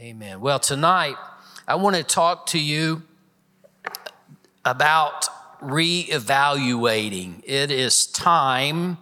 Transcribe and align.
Amen. 0.00 0.40
Well, 0.40 0.58
tonight 0.58 1.16
I 1.68 1.74
want 1.74 1.94
to 1.94 2.02
talk 2.02 2.46
to 2.46 2.58
you 2.58 3.02
about 4.64 5.26
reevaluating. 5.60 7.42
It 7.44 7.70
is 7.70 8.06
time 8.06 8.96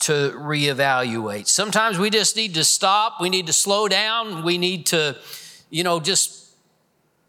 to 0.00 0.32
reevaluate. 0.36 1.46
Sometimes 1.46 1.96
we 1.96 2.10
just 2.10 2.34
need 2.34 2.54
to 2.54 2.64
stop, 2.64 3.20
we 3.20 3.30
need 3.30 3.46
to 3.46 3.52
slow 3.52 3.86
down, 3.86 4.42
we 4.42 4.58
need 4.58 4.86
to, 4.86 5.16
you 5.70 5.84
know, 5.84 6.00
just 6.00 6.56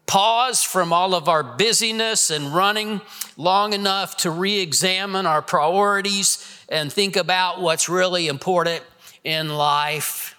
pause 0.06 0.64
from 0.64 0.92
all 0.92 1.14
of 1.14 1.28
our 1.28 1.44
busyness 1.44 2.30
and 2.32 2.52
running 2.52 3.00
long 3.36 3.74
enough 3.74 4.16
to 4.16 4.30
re 4.32 4.58
examine 4.58 5.24
our 5.24 5.40
priorities 5.40 6.44
and 6.68 6.92
think 6.92 7.14
about 7.14 7.60
what's 7.60 7.88
really 7.88 8.26
important 8.26 8.82
in 9.22 9.50
life 9.50 10.33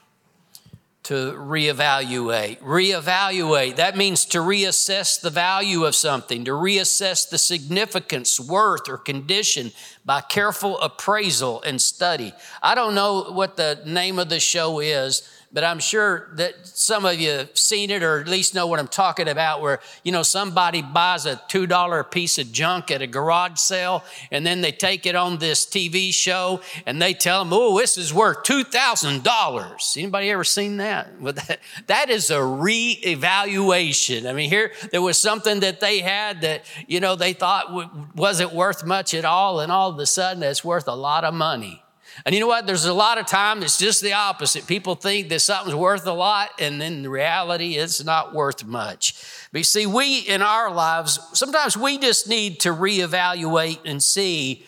to 1.05 1.33
reevaluate. 1.33 2.59
Reevaluate, 2.59 3.75
that 3.75 3.95
means 3.95 4.25
to 4.25 4.39
reassess 4.39 5.21
the 5.21 5.29
value 5.29 5.85
of 5.85 5.93
something, 5.93 6.43
to 6.45 6.51
reassess 6.51 7.29
the 7.29 7.37
significance, 7.37 8.39
worth, 8.39 8.89
or 8.89 8.97
condition 8.97 9.71
by 10.03 10.21
careful 10.21 10.79
appraisal 10.79 11.61
and 11.61 11.79
study. 11.79 12.33
I 12.61 12.73
don't 12.73 12.95
know 12.95 13.23
what 13.31 13.55
the 13.55 13.79
name 13.85 14.17
of 14.17 14.29
the 14.29 14.39
show 14.39 14.79
is, 14.79 15.21
but 15.55 15.63
I'm 15.63 15.79
sure 15.79 16.27
that 16.33 16.67
some 16.67 17.05
of 17.05 17.17
you 17.17 17.29
have 17.29 17.57
seen 17.57 17.89
it 17.89 18.03
or 18.03 18.19
at 18.19 18.27
least 18.27 18.53
know 18.53 18.67
what 18.67 18.77
I'm 18.77 18.89
talking 18.89 19.29
about 19.29 19.61
where, 19.61 19.79
you 20.03 20.11
know, 20.11 20.21
somebody 20.21 20.81
buys 20.81 21.25
a 21.25 21.37
$2 21.37 22.11
piece 22.11 22.37
of 22.37 22.51
junk 22.51 22.91
at 22.91 23.01
a 23.01 23.07
garage 23.07 23.57
sale 23.57 24.03
and 24.31 24.45
then 24.45 24.59
they 24.59 24.73
take 24.73 25.05
it 25.05 25.15
on 25.15 25.37
this 25.37 25.65
TV 25.65 26.13
show 26.13 26.59
and 26.85 27.01
they 27.01 27.13
tell 27.13 27.45
them, 27.45 27.53
oh, 27.53 27.79
this 27.79 27.97
is 27.97 28.13
worth 28.13 28.43
$2,000. 28.43 29.97
Anybody 29.97 30.29
ever 30.29 30.43
seen 30.43 30.75
that? 30.75 31.21
Well, 31.21 31.31
that, 31.31 31.61
that 31.87 32.09
is 32.09 32.29
a 32.31 32.43
re-evaluation. 32.43 34.27
I 34.27 34.33
mean, 34.33 34.49
here, 34.49 34.73
there 34.91 35.01
was 35.01 35.17
something 35.17 35.61
that 35.61 35.79
they 35.79 35.99
had 35.99 36.41
that, 36.41 36.65
you 36.85 36.99
know, 36.99 37.15
they 37.15 37.31
thought 37.31 38.13
wasn't 38.13 38.51
worth 38.51 38.85
much 38.85 39.13
at 39.13 39.23
all 39.23 39.61
and 39.61 39.71
all 39.71 39.91
of 39.91 39.99
a 39.99 40.05
sudden 40.05 40.43
it's 40.43 40.65
worth 40.65 40.89
a 40.89 40.95
lot 40.95 41.23
of 41.23 41.33
money. 41.33 41.84
And 42.23 42.33
you 42.33 42.39
know 42.39 42.47
what? 42.47 42.65
There's 42.65 42.85
a 42.85 42.93
lot 42.93 43.17
of 43.17 43.25
time 43.25 43.61
it's 43.61 43.77
just 43.77 44.01
the 44.01 44.13
opposite. 44.13 44.67
People 44.67 44.95
think 44.95 45.29
that 45.29 45.41
something's 45.41 45.75
worth 45.75 46.05
a 46.07 46.13
lot, 46.13 46.51
and 46.59 46.79
then 46.79 46.93
in 46.93 47.09
reality, 47.09 47.75
it's 47.75 48.03
not 48.03 48.33
worth 48.33 48.63
much. 48.63 49.15
But 49.51 49.59
you 49.59 49.63
see, 49.63 49.85
we 49.85 50.19
in 50.19 50.41
our 50.41 50.71
lives, 50.71 51.19
sometimes 51.33 51.75
we 51.75 51.97
just 51.97 52.29
need 52.29 52.61
to 52.61 52.69
reevaluate 52.69 53.79
and 53.85 54.01
see 54.01 54.65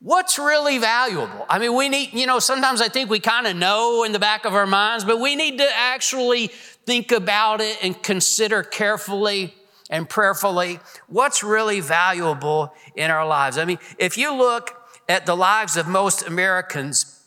what's 0.00 0.38
really 0.38 0.78
valuable. 0.78 1.46
I 1.48 1.58
mean, 1.58 1.74
we 1.74 1.88
need, 1.88 2.12
you 2.12 2.26
know, 2.26 2.38
sometimes 2.38 2.80
I 2.80 2.88
think 2.88 3.08
we 3.08 3.20
kind 3.20 3.46
of 3.46 3.56
know 3.56 4.04
in 4.04 4.12
the 4.12 4.18
back 4.18 4.44
of 4.44 4.54
our 4.54 4.66
minds, 4.66 5.04
but 5.04 5.18
we 5.18 5.34
need 5.34 5.58
to 5.58 5.68
actually 5.74 6.48
think 6.48 7.10
about 7.10 7.60
it 7.62 7.78
and 7.82 8.00
consider 8.02 8.62
carefully 8.62 9.54
and 9.88 10.08
prayerfully 10.08 10.80
what's 11.08 11.42
really 11.42 11.80
valuable 11.80 12.74
in 12.94 13.10
our 13.10 13.26
lives. 13.26 13.56
I 13.56 13.64
mean, 13.64 13.78
if 13.98 14.18
you 14.18 14.34
look 14.34 14.83
at 15.08 15.26
the 15.26 15.36
lives 15.36 15.76
of 15.76 15.86
most 15.86 16.26
Americans, 16.26 17.22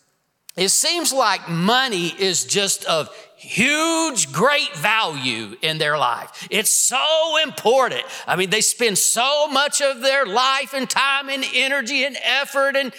it 0.56 0.70
seems 0.70 1.12
like 1.12 1.48
money 1.48 2.08
is 2.18 2.44
just 2.44 2.84
of 2.86 3.08
huge, 3.36 4.32
great 4.32 4.74
value 4.76 5.56
in 5.62 5.78
their 5.78 5.96
life. 5.96 6.48
It's 6.50 6.74
so 6.74 7.36
important. 7.42 8.02
I 8.26 8.34
mean, 8.34 8.50
they 8.50 8.60
spend 8.60 8.98
so 8.98 9.46
much 9.46 9.80
of 9.80 10.00
their 10.00 10.26
life 10.26 10.74
and 10.74 10.90
time 10.90 11.28
and 11.28 11.44
energy 11.54 12.04
and 12.04 12.16
effort 12.24 12.74
and 12.74 12.92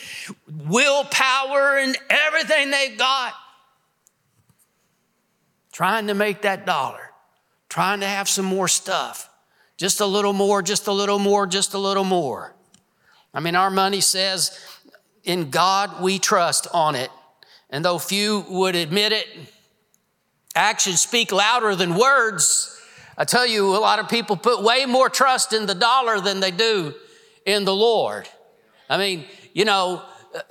willpower 0.47 1.77
and 1.77 1.97
everything 2.09 2.71
they've 2.71 2.97
got 2.97 3.33
trying 5.79 6.07
to 6.07 6.13
make 6.13 6.41
that 6.41 6.65
dollar, 6.65 7.11
trying 7.69 8.01
to 8.01 8.05
have 8.05 8.27
some 8.27 8.43
more 8.43 8.67
stuff. 8.67 9.29
Just 9.77 10.01
a 10.01 10.05
little 10.05 10.33
more, 10.33 10.61
just 10.61 10.87
a 10.87 10.91
little 10.91 11.19
more, 11.19 11.47
just 11.47 11.73
a 11.73 11.77
little 11.77 12.03
more. 12.03 12.53
I 13.33 13.39
mean, 13.39 13.55
our 13.55 13.69
money 13.69 14.01
says, 14.01 14.57
in 15.23 15.49
God 15.49 16.01
we 16.01 16.19
trust 16.19 16.67
on 16.73 16.95
it. 16.95 17.09
And 17.69 17.85
though 17.85 17.99
few 17.99 18.45
would 18.49 18.75
admit 18.75 19.11
it, 19.11 19.27
actions 20.55 21.01
speak 21.01 21.31
louder 21.31 21.75
than 21.75 21.95
words. 21.95 22.75
I 23.17 23.25
tell 23.25 23.45
you, 23.45 23.75
a 23.75 23.77
lot 23.77 23.99
of 23.99 24.09
people 24.09 24.37
put 24.37 24.63
way 24.63 24.85
more 24.85 25.09
trust 25.09 25.53
in 25.53 25.65
the 25.65 25.75
dollar 25.75 26.19
than 26.19 26.39
they 26.39 26.51
do 26.51 26.93
in 27.45 27.65
the 27.65 27.75
Lord. 27.75 28.27
I 28.89 28.97
mean, 28.97 29.25
you 29.53 29.65
know, 29.65 30.01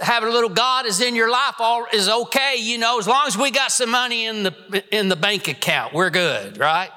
having 0.01 0.29
a 0.29 0.33
little 0.33 0.51
God 0.51 0.87
is 0.87 1.01
in 1.01 1.15
your 1.15 1.31
life 1.31 1.55
all 1.59 1.87
is 1.93 2.09
okay, 2.09 2.57
you 2.59 2.79
know, 2.79 2.99
as 2.99 3.07
long 3.07 3.27
as 3.27 3.37
we 3.37 3.51
got 3.51 3.73
some 3.73 3.91
money 3.91 4.27
in 4.27 4.43
the 4.43 4.85
in 4.97 5.09
the 5.09 5.17
bank 5.17 5.49
account, 5.49 5.95
we're 5.95 6.11
good, 6.11 6.59
right? 6.59 6.91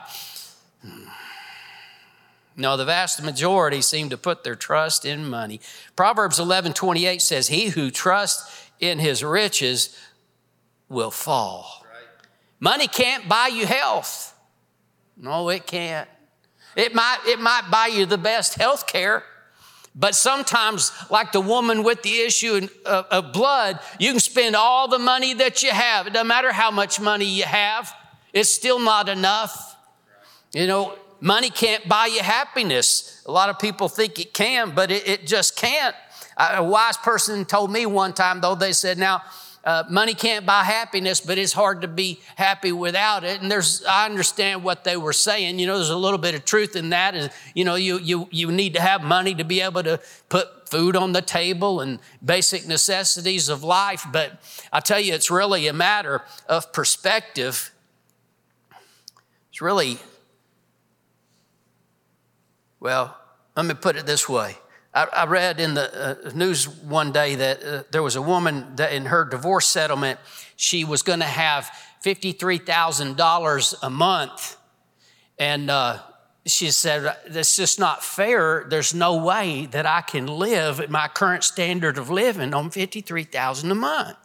No, 2.61 2.77
the 2.77 2.85
vast 2.85 3.23
majority 3.23 3.81
seem 3.81 4.09
to 4.09 4.17
put 4.17 4.43
their 4.43 4.55
trust 4.55 5.03
in 5.03 5.27
money. 5.27 5.59
Proverbs 5.95 6.39
11 6.39 6.73
28 6.73 7.21
says, 7.21 7.47
He 7.47 7.69
who 7.69 7.89
trusts 7.89 8.69
in 8.79 8.99
his 8.99 9.23
riches 9.23 9.97
will 10.87 11.09
fall. 11.09 11.83
Right. 11.83 12.27
Money 12.59 12.87
can't 12.87 13.27
buy 13.27 13.47
you 13.47 13.65
health. 13.65 14.35
No, 15.17 15.49
it 15.49 15.65
can't. 15.65 16.07
It 16.75 16.93
might, 16.93 17.17
it 17.25 17.39
might 17.39 17.63
buy 17.71 17.87
you 17.87 18.05
the 18.05 18.17
best 18.17 18.55
health 18.55 18.85
care, 18.85 19.23
but 19.95 20.15
sometimes, 20.15 20.91
like 21.09 21.31
the 21.31 21.41
woman 21.41 21.83
with 21.83 22.03
the 22.03 22.21
issue 22.21 22.69
of, 22.85 23.05
of 23.05 23.33
blood, 23.33 23.79
you 23.99 24.11
can 24.11 24.19
spend 24.19 24.55
all 24.55 24.87
the 24.87 24.99
money 24.99 25.33
that 25.33 25.63
you 25.63 25.71
have. 25.71 26.07
It 26.07 26.13
doesn't 26.13 26.27
matter 26.27 26.51
how 26.51 26.71
much 26.71 26.99
money 26.99 27.25
you 27.25 27.43
have, 27.43 27.91
it's 28.33 28.53
still 28.53 28.79
not 28.79 29.09
enough. 29.09 29.75
You 30.53 30.67
know, 30.67 30.95
Money 31.21 31.51
can't 31.51 31.87
buy 31.87 32.07
you 32.07 32.21
happiness. 32.21 33.23
A 33.27 33.31
lot 33.31 33.49
of 33.49 33.59
people 33.59 33.87
think 33.87 34.19
it 34.19 34.33
can, 34.33 34.71
but 34.71 34.89
it, 34.89 35.07
it 35.07 35.27
just 35.27 35.55
can't. 35.55 35.95
A 36.35 36.63
wise 36.63 36.97
person 36.97 37.45
told 37.45 37.71
me 37.71 37.85
one 37.85 38.13
time, 38.13 38.41
though, 38.41 38.55
they 38.55 38.73
said, 38.73 38.97
now, 38.97 39.21
uh, 39.63 39.83
money 39.89 40.15
can't 40.15 40.43
buy 40.45 40.63
happiness, 40.63 41.21
but 41.21 41.37
it's 41.37 41.53
hard 41.53 41.81
to 41.81 41.87
be 41.87 42.19
happy 42.35 42.71
without 42.71 43.23
it. 43.23 43.41
And 43.41 43.51
there's, 43.51 43.85
I 43.85 44.05
understand 44.05 44.63
what 44.63 44.83
they 44.83 44.97
were 44.97 45.13
saying. 45.13 45.59
You 45.59 45.67
know, 45.67 45.75
there's 45.75 45.91
a 45.91 45.97
little 45.97 46.17
bit 46.17 46.33
of 46.33 46.45
truth 46.45 46.75
in 46.75 46.89
that. 46.89 47.13
And 47.13 47.31
you 47.53 47.63
know, 47.63 47.75
you 47.75 47.99
you 47.99 48.27
you 48.31 48.51
need 48.51 48.73
to 48.73 48.81
have 48.81 49.03
money 49.03 49.35
to 49.35 49.43
be 49.43 49.61
able 49.61 49.83
to 49.83 49.99
put 50.29 50.67
food 50.67 50.95
on 50.95 51.11
the 51.11 51.21
table 51.21 51.79
and 51.79 51.99
basic 52.25 52.67
necessities 52.67 53.49
of 53.49 53.63
life. 53.63 54.03
But 54.11 54.41
I 54.73 54.79
tell 54.79 54.99
you, 54.99 55.13
it's 55.13 55.29
really 55.29 55.67
a 55.67 55.73
matter 55.73 56.23
of 56.49 56.73
perspective. 56.73 57.71
It's 59.51 59.61
really 59.61 59.99
well, 62.81 63.15
let 63.55 63.65
me 63.65 63.75
put 63.75 63.95
it 63.95 64.05
this 64.05 64.27
way. 64.27 64.57
I, 64.93 65.25
read 65.25 65.61
in 65.61 65.73
the 65.73 66.27
uh, 66.27 66.31
news 66.35 66.67
one 66.67 67.13
day 67.13 67.35
that 67.35 67.63
uh, 67.63 67.83
there 67.91 68.03
was 68.03 68.17
a 68.17 68.21
woman 68.21 68.75
that 68.75 68.91
in 68.91 69.05
her 69.05 69.23
divorce 69.23 69.67
settlement, 69.67 70.19
she 70.57 70.83
was 70.83 71.01
going 71.01 71.19
to 71.19 71.25
have 71.25 71.71
$53,000 72.03 73.75
a 73.81 73.89
month. 73.89 74.57
And 75.39 75.71
uh, 75.71 75.99
she 76.45 76.71
said, 76.71 77.15
That's 77.29 77.55
just 77.55 77.79
not 77.79 78.03
fair. 78.03 78.65
There's 78.67 78.93
no 78.93 79.23
way 79.23 79.67
that 79.67 79.85
I 79.85 80.01
can 80.01 80.27
live 80.27 80.81
at 80.81 80.89
my 80.89 81.07
current 81.07 81.45
standard 81.45 81.97
of 81.97 82.09
living 82.09 82.53
on 82.53 82.69
53,000 82.69 83.71
a 83.71 83.75
month. 83.75 84.17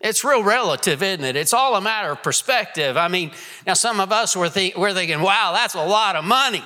It's 0.00 0.24
real 0.24 0.42
relative, 0.42 1.02
isn't 1.02 1.24
it? 1.24 1.36
It's 1.36 1.54
all 1.54 1.74
a 1.74 1.80
matter 1.80 2.10
of 2.10 2.22
perspective. 2.22 2.96
I 2.96 3.08
mean, 3.08 3.32
now 3.66 3.74
some 3.74 3.98
of 3.98 4.12
us 4.12 4.36
were 4.36 4.48
think, 4.48 4.76
we're 4.76 4.92
thinking, 4.92 5.20
wow, 5.20 5.52
that's 5.54 5.74
a 5.74 5.84
lot 5.84 6.16
of 6.16 6.24
money. 6.24 6.62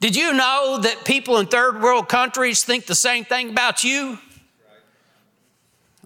Did 0.00 0.14
you 0.14 0.32
know 0.32 0.78
that 0.82 1.04
people 1.04 1.38
in 1.38 1.46
third 1.46 1.82
world 1.82 2.08
countries 2.08 2.62
think 2.62 2.86
the 2.86 2.94
same 2.94 3.24
thing 3.24 3.50
about 3.50 3.82
you? 3.82 4.18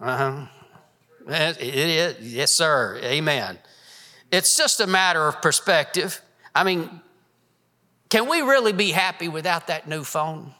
Uh 0.00 0.16
huh. 0.16 0.46
It 1.28 1.60
is. 1.60 2.34
Yes, 2.34 2.52
sir. 2.52 2.98
Amen. 3.02 3.58
It's 4.32 4.56
just 4.56 4.80
a 4.80 4.86
matter 4.86 5.28
of 5.28 5.42
perspective. 5.42 6.20
I 6.54 6.64
mean, 6.64 7.02
can 8.08 8.28
we 8.28 8.40
really 8.40 8.72
be 8.72 8.90
happy 8.90 9.28
without 9.28 9.66
that 9.66 9.86
new 9.86 10.04
phone? 10.04 10.54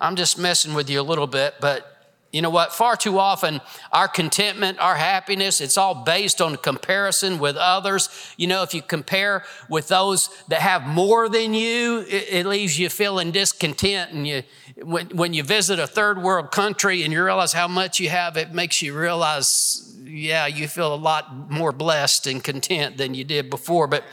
I'm 0.00 0.16
just 0.16 0.36
messing 0.36 0.74
with 0.74 0.90
you 0.90 1.00
a 1.00 1.02
little 1.02 1.28
bit, 1.28 1.54
but 1.60 1.91
you 2.32 2.40
know 2.40 2.48
what? 2.48 2.72
Far 2.72 2.96
too 2.96 3.18
often, 3.18 3.60
our 3.92 4.08
contentment, 4.08 4.78
our 4.78 4.94
happiness, 4.94 5.60
it's 5.60 5.76
all 5.76 5.94
based 5.94 6.40
on 6.40 6.56
comparison 6.56 7.38
with 7.38 7.56
others. 7.56 8.08
You 8.38 8.46
know, 8.46 8.62
if 8.62 8.72
you 8.72 8.80
compare 8.80 9.44
with 9.68 9.88
those 9.88 10.30
that 10.48 10.60
have 10.60 10.86
more 10.86 11.28
than 11.28 11.52
you, 11.52 12.00
it, 12.08 12.28
it 12.30 12.46
leaves 12.46 12.78
you 12.78 12.88
feeling 12.88 13.32
discontent. 13.32 14.12
And 14.12 14.26
you, 14.26 14.42
when, 14.82 15.08
when 15.08 15.34
you 15.34 15.42
visit 15.42 15.78
a 15.78 15.86
third 15.86 16.22
world 16.22 16.50
country 16.50 17.02
and 17.02 17.12
you 17.12 17.22
realize 17.22 17.52
how 17.52 17.68
much 17.68 18.00
you 18.00 18.08
have, 18.08 18.38
it 18.38 18.54
makes 18.54 18.80
you 18.80 18.98
realize, 18.98 19.94
yeah, 20.02 20.46
you 20.46 20.68
feel 20.68 20.94
a 20.94 20.96
lot 20.96 21.50
more 21.50 21.70
blessed 21.70 22.26
and 22.26 22.42
content 22.42 22.96
than 22.96 23.12
you 23.12 23.24
did 23.24 23.50
before. 23.50 23.86
But 23.86 24.04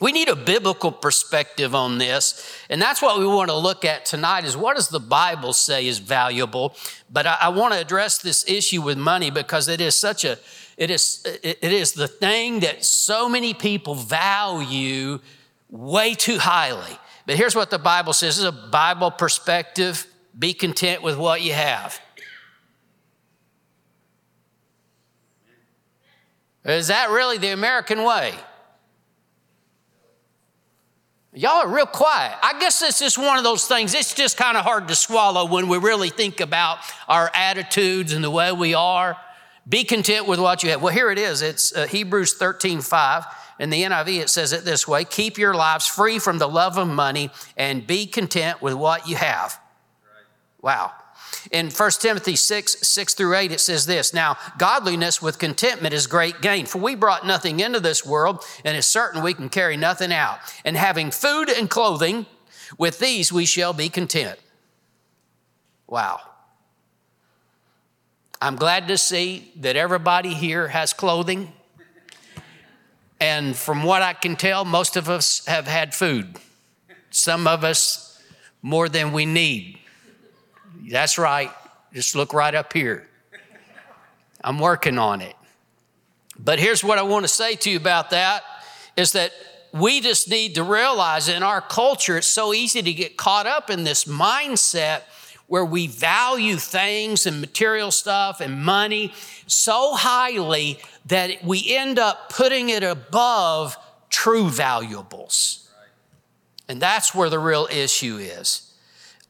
We 0.00 0.12
need 0.12 0.28
a 0.28 0.36
biblical 0.36 0.90
perspective 0.90 1.74
on 1.74 1.98
this. 1.98 2.52
And 2.68 2.82
that's 2.82 3.00
what 3.00 3.18
we 3.18 3.26
want 3.26 3.48
to 3.50 3.56
look 3.56 3.84
at 3.84 4.04
tonight 4.04 4.44
is 4.44 4.56
what 4.56 4.76
does 4.76 4.88
the 4.88 5.00
Bible 5.00 5.52
say 5.52 5.86
is 5.86 5.98
valuable? 5.98 6.76
But 7.10 7.26
I, 7.26 7.36
I 7.42 7.48
want 7.50 7.74
to 7.74 7.80
address 7.80 8.18
this 8.18 8.46
issue 8.48 8.82
with 8.82 8.98
money 8.98 9.30
because 9.30 9.68
it 9.68 9.80
is 9.80 9.94
such 9.94 10.24
a, 10.24 10.36
it 10.76 10.90
is, 10.90 11.24
it 11.42 11.62
is 11.62 11.92
the 11.92 12.08
thing 12.08 12.60
that 12.60 12.84
so 12.84 13.28
many 13.28 13.54
people 13.54 13.94
value 13.94 15.20
way 15.70 16.14
too 16.14 16.38
highly. 16.38 16.98
But 17.26 17.36
here's 17.36 17.54
what 17.54 17.70
the 17.70 17.78
Bible 17.78 18.12
says. 18.12 18.36
This 18.36 18.38
is 18.38 18.44
a 18.44 18.52
Bible 18.52 19.10
perspective. 19.10 20.06
Be 20.36 20.52
content 20.52 21.02
with 21.02 21.16
what 21.16 21.40
you 21.40 21.52
have. 21.52 22.00
Is 26.64 26.88
that 26.88 27.10
really 27.10 27.38
the 27.38 27.50
American 27.50 28.02
way? 28.02 28.34
Y'all 31.36 31.64
are 31.64 31.68
real 31.68 31.86
quiet. 31.86 32.32
I 32.44 32.60
guess 32.60 32.80
it's 32.80 33.00
just 33.00 33.18
one 33.18 33.36
of 33.36 33.42
those 33.42 33.66
things. 33.66 33.92
It's 33.92 34.14
just 34.14 34.36
kind 34.36 34.56
of 34.56 34.64
hard 34.64 34.86
to 34.86 34.94
swallow 34.94 35.46
when 35.46 35.66
we 35.66 35.78
really 35.78 36.10
think 36.10 36.38
about 36.38 36.78
our 37.08 37.28
attitudes 37.34 38.12
and 38.12 38.22
the 38.22 38.30
way 38.30 38.52
we 38.52 38.74
are. 38.74 39.16
Be 39.68 39.82
content 39.82 40.28
with 40.28 40.38
what 40.38 40.62
you 40.62 40.70
have. 40.70 40.80
Well, 40.80 40.94
here 40.94 41.10
it 41.10 41.18
is. 41.18 41.42
It's 41.42 41.74
uh, 41.74 41.88
Hebrews 41.88 42.34
13 42.34 42.80
5. 42.80 43.24
In 43.60 43.70
the 43.70 43.82
NIV, 43.82 44.20
it 44.20 44.30
says 44.30 44.52
it 44.52 44.64
this 44.64 44.86
way 44.86 45.04
Keep 45.04 45.38
your 45.38 45.54
lives 45.54 45.88
free 45.88 46.20
from 46.20 46.38
the 46.38 46.48
love 46.48 46.78
of 46.78 46.86
money 46.86 47.30
and 47.56 47.84
be 47.84 48.06
content 48.06 48.62
with 48.62 48.74
what 48.74 49.08
you 49.08 49.16
have. 49.16 49.58
Wow. 50.62 50.92
In 51.54 51.70
1 51.70 51.90
Timothy 52.00 52.34
6, 52.34 52.78
6 52.82 53.14
through 53.14 53.36
8, 53.36 53.52
it 53.52 53.60
says 53.60 53.86
this 53.86 54.12
Now, 54.12 54.36
godliness 54.58 55.22
with 55.22 55.38
contentment 55.38 55.94
is 55.94 56.08
great 56.08 56.40
gain, 56.40 56.66
for 56.66 56.78
we 56.78 56.96
brought 56.96 57.24
nothing 57.24 57.60
into 57.60 57.78
this 57.78 58.04
world, 58.04 58.44
and 58.64 58.76
it's 58.76 58.88
certain 58.88 59.22
we 59.22 59.34
can 59.34 59.48
carry 59.48 59.76
nothing 59.76 60.12
out. 60.12 60.40
And 60.64 60.76
having 60.76 61.12
food 61.12 61.48
and 61.48 61.70
clothing, 61.70 62.26
with 62.76 62.98
these 62.98 63.32
we 63.32 63.46
shall 63.46 63.72
be 63.72 63.88
content. 63.88 64.36
Wow. 65.86 66.18
I'm 68.42 68.56
glad 68.56 68.88
to 68.88 68.98
see 68.98 69.52
that 69.60 69.76
everybody 69.76 70.34
here 70.34 70.66
has 70.66 70.92
clothing. 70.92 71.52
And 73.20 73.54
from 73.54 73.84
what 73.84 74.02
I 74.02 74.12
can 74.12 74.34
tell, 74.34 74.64
most 74.64 74.96
of 74.96 75.08
us 75.08 75.46
have 75.46 75.68
had 75.68 75.94
food. 75.94 76.36
Some 77.10 77.46
of 77.46 77.62
us 77.62 78.20
more 78.60 78.88
than 78.88 79.12
we 79.12 79.24
need. 79.24 79.78
That's 80.88 81.18
right. 81.18 81.50
Just 81.92 82.14
look 82.14 82.32
right 82.32 82.54
up 82.54 82.72
here. 82.72 83.08
I'm 84.42 84.58
working 84.58 84.98
on 84.98 85.20
it. 85.20 85.36
But 86.38 86.58
here's 86.58 86.84
what 86.84 86.98
I 86.98 87.02
want 87.02 87.24
to 87.24 87.28
say 87.28 87.54
to 87.54 87.70
you 87.70 87.76
about 87.76 88.10
that 88.10 88.42
is 88.96 89.12
that 89.12 89.32
we 89.72 90.00
just 90.00 90.28
need 90.28 90.54
to 90.56 90.62
realize 90.62 91.28
in 91.28 91.42
our 91.42 91.60
culture, 91.60 92.18
it's 92.18 92.26
so 92.26 92.52
easy 92.52 92.82
to 92.82 92.92
get 92.92 93.16
caught 93.16 93.46
up 93.46 93.70
in 93.70 93.84
this 93.84 94.04
mindset 94.04 95.02
where 95.46 95.64
we 95.64 95.86
value 95.86 96.56
things 96.56 97.26
and 97.26 97.40
material 97.40 97.90
stuff 97.90 98.40
and 98.40 98.64
money 98.64 99.12
so 99.46 99.94
highly 99.94 100.78
that 101.06 101.44
we 101.44 101.74
end 101.74 101.98
up 101.98 102.30
putting 102.30 102.70
it 102.70 102.82
above 102.82 103.76
true 104.10 104.48
valuables. 104.48 105.68
And 106.68 106.80
that's 106.80 107.14
where 107.14 107.28
the 107.28 107.38
real 107.38 107.68
issue 107.70 108.16
is. 108.16 108.73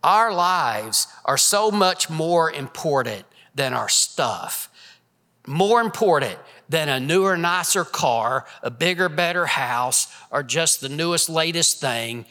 Our 0.05 0.35
lives 0.35 1.06
are 1.25 1.39
so 1.39 1.71
much 1.71 2.11
more 2.11 2.53
important 2.53 3.25
than 3.55 3.73
our 3.73 3.89
stuff, 3.89 4.69
more 5.47 5.81
important 5.81 6.39
than 6.69 6.91
a 6.91 7.01
newer, 7.01 7.39
nicer 7.39 7.87
car, 7.87 8.45
a 8.62 8.71
bigger, 8.71 9.09
better 9.09 9.47
house, 9.47 10.15
or 10.31 10.43
just 10.43 10.83
the 10.83 10.91
newest, 10.91 11.31
latest 11.31 11.81
thing. 11.81 12.27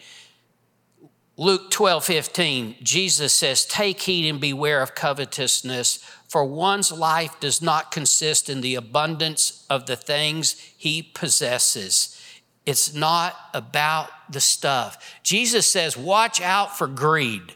Luke 1.36 1.72
12, 1.72 2.06
15, 2.06 2.76
Jesus 2.84 3.34
says, 3.34 3.66
Take 3.66 4.02
heed 4.02 4.30
and 4.30 4.40
beware 4.40 4.84
of 4.84 4.94
covetousness, 4.94 5.98
for 6.28 6.46
one's 6.46 6.92
life 6.92 7.40
does 7.40 7.60
not 7.60 7.90
consist 7.90 8.52
in 8.52 8.62
the 8.62 8.76
abundance 8.76 9.66
of 9.68 9.88
the 9.88 9.96
things 9.96 10.54
he 10.78 11.02
possesses. 11.02 12.22
It's 12.68 12.94
not 12.94 13.36
about 13.52 14.10
the 14.30 14.42
stuff. 14.42 15.20
Jesus 15.24 15.68
says, 15.68 15.98
Watch 15.98 16.40
out 16.40 16.78
for 16.78 16.86
greed 16.86 17.56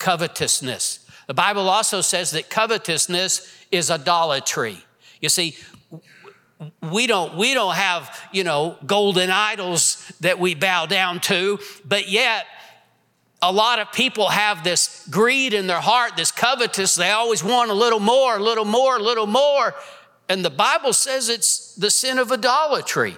covetousness. 0.00 1.06
The 1.28 1.34
Bible 1.34 1.68
also 1.68 2.00
says 2.00 2.32
that 2.32 2.50
covetousness 2.50 3.46
is 3.70 3.88
idolatry. 3.88 4.78
You 5.20 5.28
see, 5.28 5.56
we 6.90 7.06
don't 7.06 7.36
we 7.36 7.54
don't 7.54 7.74
have 7.74 8.28
you 8.32 8.44
know 8.44 8.76
golden 8.84 9.30
idols 9.30 10.12
that 10.20 10.38
we 10.38 10.54
bow 10.54 10.84
down 10.84 11.20
to 11.20 11.58
but 11.86 12.08
yet 12.08 12.46
a 13.40 13.50
lot 13.50 13.78
of 13.78 13.90
people 13.92 14.28
have 14.28 14.62
this 14.62 15.08
greed 15.10 15.54
in 15.54 15.66
their 15.66 15.80
heart 15.80 16.18
this 16.18 16.30
covetous 16.30 16.96
they 16.96 17.10
always 17.12 17.42
want 17.42 17.70
a 17.70 17.74
little 17.74 18.00
more 18.00 18.36
a 18.36 18.42
little 18.42 18.66
more 18.66 18.96
a 18.98 19.02
little 19.02 19.26
more 19.26 19.74
and 20.28 20.44
the 20.44 20.50
bible 20.50 20.92
says 20.92 21.30
it's 21.30 21.74
the 21.76 21.90
sin 21.90 22.18
of 22.18 22.30
idolatry 22.30 23.16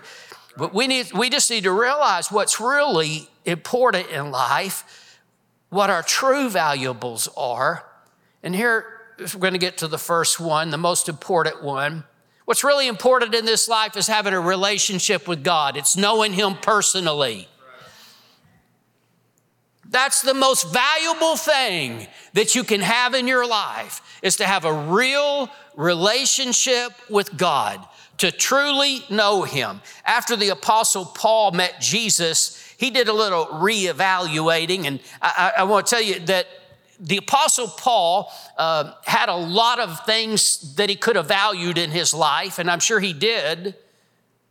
but 0.57 0.73
we 0.73 0.87
need 0.87 1.13
we 1.13 1.29
just 1.29 1.51
need 1.51 1.65
to 1.65 1.73
realize 1.73 2.31
what's 2.31 2.61
really 2.61 3.29
important 3.45 4.09
in 4.11 4.31
life 4.31 5.02
what 5.73 5.89
our 5.89 6.03
true 6.03 6.51
valuables 6.51 7.31
are. 7.35 7.83
And 8.43 8.55
here 8.55 8.85
we're 9.19 9.41
going 9.41 9.55
to 9.55 9.59
get 9.59 9.79
to 9.79 9.89
the 9.89 9.97
first 9.97 10.39
one, 10.39 10.69
the 10.69 10.77
most 10.77 11.09
important 11.09 11.63
one. 11.63 12.05
What's 12.45 12.63
really 12.63 12.89
important 12.89 13.35
in 13.35 13.47
this 13.47 13.69
life 13.69 13.97
is 13.97 14.07
having 14.07 14.35
a 14.35 14.41
relationship 14.41 15.27
with 15.27 15.43
God, 15.43 15.79
it's 15.79 15.97
knowing 15.97 16.35
Him 16.35 16.57
personally. 16.61 17.49
That's 19.89 20.21
the 20.21 20.35
most 20.35 20.71
valuable 20.73 21.37
thing 21.37 22.07
that 22.35 22.55
you 22.55 22.65
can 22.65 22.83
have 22.83 23.15
in 23.15 23.27
your 23.27 23.47
life 23.47 24.21
is 24.23 24.37
to 24.37 24.47
have 24.47 24.67
a 24.67 24.73
real 24.73 25.49
relationship 25.75 26.93
with 27.09 27.35
God, 27.37 27.83
to 28.19 28.31
truly 28.31 29.05
know 29.09 29.43
Him. 29.43 29.81
After 30.05 30.37
the 30.37 30.51
Apostle 30.51 31.07
Paul 31.07 31.53
met 31.53 31.81
Jesus, 31.81 32.72
he 32.83 32.91
did 32.91 33.07
a 33.07 33.13
little 33.13 33.47
reevaluating. 33.47 34.87
And 34.87 34.99
I, 35.23 35.53
I 35.59 35.63
want 35.63 35.87
to 35.87 35.91
tell 35.95 36.03
you 36.03 36.19
that 36.27 36.49
the 36.99 37.19
Apostle 37.19 37.69
Paul 37.69 38.33
uh, 38.59 38.95
had 39.05 39.29
a 39.29 39.37
lot 39.37 39.79
of 39.79 40.05
things 40.05 40.75
that 40.75 40.91
he 40.91 40.97
could 40.97 41.15
have 41.15 41.29
valued 41.29 41.79
in 41.79 41.93
his 41.93 42.13
life, 42.13 42.59
and 42.59 42.69
I'm 42.69 42.81
sure 42.81 42.99
he 42.99 43.13
did 43.13 43.77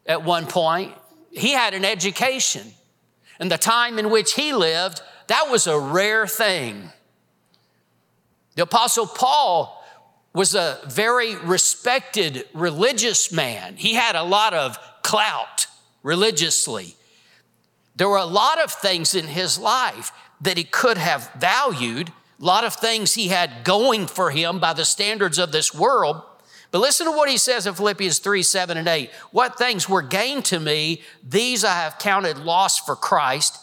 at 0.06 0.24
one 0.24 0.48
point. 0.48 0.94
He 1.30 1.52
had 1.52 1.74
an 1.74 1.84
education. 1.84 2.72
And 3.38 3.52
the 3.52 3.58
time 3.58 4.00
in 4.00 4.10
which 4.10 4.34
he 4.34 4.54
lived, 4.54 5.02
that 5.28 5.50
was 5.52 5.68
a 5.68 5.78
rare 5.78 6.26
thing. 6.26 6.90
The 8.56 8.64
Apostle 8.64 9.08
Paul 9.08 9.84
was 10.34 10.56
a 10.56 10.80
very 10.88 11.36
respected 11.36 12.46
religious 12.54 13.30
man. 13.30 13.76
He 13.76 13.94
had 13.94 14.16
a 14.16 14.24
lot 14.24 14.54
of 14.54 14.78
clout 15.02 15.68
religiously. 16.02 16.96
There 18.02 18.10
were 18.10 18.18
a 18.18 18.26
lot 18.26 18.60
of 18.60 18.72
things 18.72 19.14
in 19.14 19.28
his 19.28 19.60
life 19.60 20.12
that 20.42 20.58
he 20.58 20.64
could 20.64 20.98
have 20.98 21.32
valued, 21.36 22.10
a 22.10 22.44
lot 22.44 22.64
of 22.64 22.74
things 22.74 23.14
he 23.14 23.28
had 23.28 23.64
going 23.64 24.08
for 24.08 24.32
him 24.32 24.60
by 24.60 24.74
the 24.74 24.86
standards 24.86 25.38
of 25.38 25.52
this 25.52 25.72
world. 25.72 26.20
But 26.72 26.80
listen 26.80 27.06
to 27.06 27.12
what 27.12 27.30
he 27.30 27.38
says 27.38 27.68
in 27.68 27.76
Philippians 27.76 28.18
3 28.18 28.42
7 28.42 28.76
and 28.76 28.88
8. 28.88 29.12
What 29.30 29.56
things 29.56 29.88
were 29.88 30.02
gained 30.02 30.46
to 30.46 30.60
me, 30.60 31.04
these 31.24 31.64
I 31.64 31.76
have 31.76 32.00
counted 32.00 32.40
loss 32.40 32.80
for 32.80 32.96
Christ. 32.96 33.60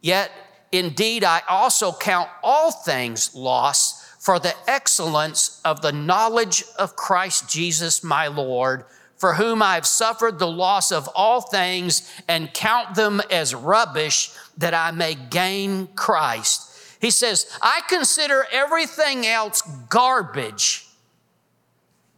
Yet 0.00 0.30
indeed 0.70 1.24
I 1.24 1.42
also 1.48 1.92
count 1.92 2.30
all 2.44 2.70
things 2.70 3.34
loss 3.34 4.06
for 4.20 4.38
the 4.38 4.54
excellence 4.68 5.60
of 5.64 5.82
the 5.82 5.90
knowledge 5.90 6.62
of 6.78 6.94
Christ 6.94 7.50
Jesus 7.50 8.04
my 8.04 8.28
Lord 8.28 8.84
for 9.20 9.34
whom 9.34 9.60
I 9.62 9.74
have 9.74 9.86
suffered 9.86 10.38
the 10.38 10.48
loss 10.48 10.90
of 10.90 11.06
all 11.14 11.42
things 11.42 12.10
and 12.26 12.52
count 12.54 12.94
them 12.94 13.20
as 13.30 13.54
rubbish 13.54 14.30
that 14.56 14.72
I 14.72 14.92
may 14.92 15.14
gain 15.14 15.88
Christ. 15.88 16.68
He 17.02 17.10
says, 17.10 17.46
I 17.60 17.82
consider 17.86 18.46
everything 18.50 19.26
else 19.26 19.60
garbage 19.90 20.86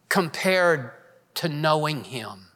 compared 0.07 0.91
to 1.35 1.49
knowing 1.49 2.05
Him. 2.05 2.47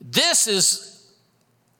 This 0.00 0.46
is 0.46 0.95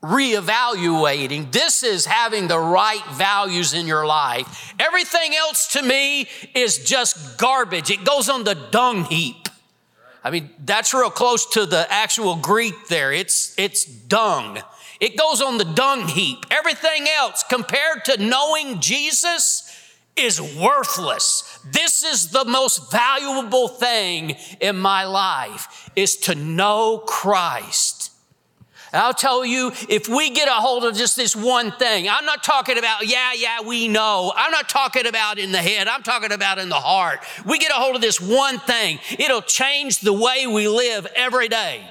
reevaluating. 0.02 1.50
This 1.52 1.82
is 1.82 2.06
having 2.06 2.48
the 2.48 2.58
right 2.58 3.04
values 3.12 3.74
in 3.74 3.86
your 3.86 4.06
life. 4.06 4.74
Everything 4.78 5.34
else 5.34 5.72
to 5.72 5.82
me 5.82 6.28
is 6.54 6.78
just 6.84 7.38
garbage. 7.38 7.90
It 7.90 8.04
goes 8.04 8.28
on 8.28 8.44
the 8.44 8.54
dung 8.54 9.04
heap. 9.04 9.48
I 10.22 10.30
mean, 10.30 10.50
that's 10.64 10.92
real 10.92 11.10
close 11.10 11.46
to 11.50 11.66
the 11.66 11.86
actual 11.88 12.36
Greek 12.36 12.88
there. 12.88 13.12
It's, 13.12 13.54
it's 13.58 13.84
dung. 13.84 14.58
It 15.00 15.16
goes 15.16 15.40
on 15.40 15.58
the 15.58 15.64
dung 15.64 16.08
heap. 16.08 16.46
Everything 16.50 17.06
else 17.16 17.44
compared 17.48 18.04
to 18.06 18.22
knowing 18.22 18.80
Jesus 18.80 19.72
is 20.16 20.40
worthless. 20.40 21.60
This 21.64 22.02
is 22.02 22.30
the 22.30 22.44
most 22.44 22.90
valuable 22.90 23.68
thing 23.68 24.36
in 24.60 24.78
my 24.78 25.04
life 25.04 25.90
is 25.94 26.16
to 26.16 26.34
know 26.34 26.98
Christ. 27.06 27.95
I'll 28.92 29.14
tell 29.14 29.44
you, 29.44 29.72
if 29.88 30.08
we 30.08 30.30
get 30.30 30.48
a 30.48 30.52
hold 30.52 30.84
of 30.84 30.94
just 30.94 31.16
this 31.16 31.34
one 31.34 31.72
thing, 31.72 32.08
I'm 32.08 32.24
not 32.24 32.44
talking 32.44 32.78
about, 32.78 33.06
yeah, 33.06 33.32
yeah, 33.34 33.60
we 33.62 33.88
know. 33.88 34.32
I'm 34.34 34.50
not 34.50 34.68
talking 34.68 35.06
about 35.06 35.38
in 35.38 35.52
the 35.52 35.58
head. 35.58 35.88
I'm 35.88 36.02
talking 36.02 36.32
about 36.32 36.58
in 36.58 36.68
the 36.68 36.76
heart. 36.76 37.20
We 37.44 37.58
get 37.58 37.70
a 37.70 37.74
hold 37.74 37.96
of 37.96 38.00
this 38.00 38.20
one 38.20 38.58
thing, 38.60 38.98
it'll 39.18 39.42
change 39.42 40.00
the 40.00 40.12
way 40.12 40.46
we 40.46 40.68
live 40.68 41.06
every 41.14 41.48
day. 41.48 41.88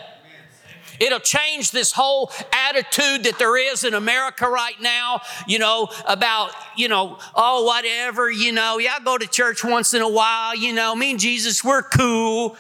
It'll 0.99 1.19
change 1.19 1.71
this 1.71 1.91
whole 1.91 2.31
attitude 2.51 3.23
that 3.25 3.37
there 3.37 3.57
is 3.57 3.83
in 3.83 3.93
America 3.93 4.47
right 4.47 4.79
now, 4.79 5.21
you 5.47 5.59
know, 5.59 5.89
about, 6.07 6.51
you 6.75 6.87
know, 6.87 7.17
oh, 7.33 7.63
whatever, 7.65 8.31
you 8.31 8.51
know, 8.51 8.77
yeah, 8.77 8.95
I 8.99 9.03
go 9.03 9.17
to 9.17 9.27
church 9.27 9.63
once 9.63 9.93
in 9.93 10.01
a 10.01 10.09
while, 10.09 10.55
you 10.55 10.73
know, 10.73 10.95
me 10.95 11.11
and 11.11 11.19
Jesus, 11.19 11.63
we're 11.63 11.83
cool. 11.83 12.57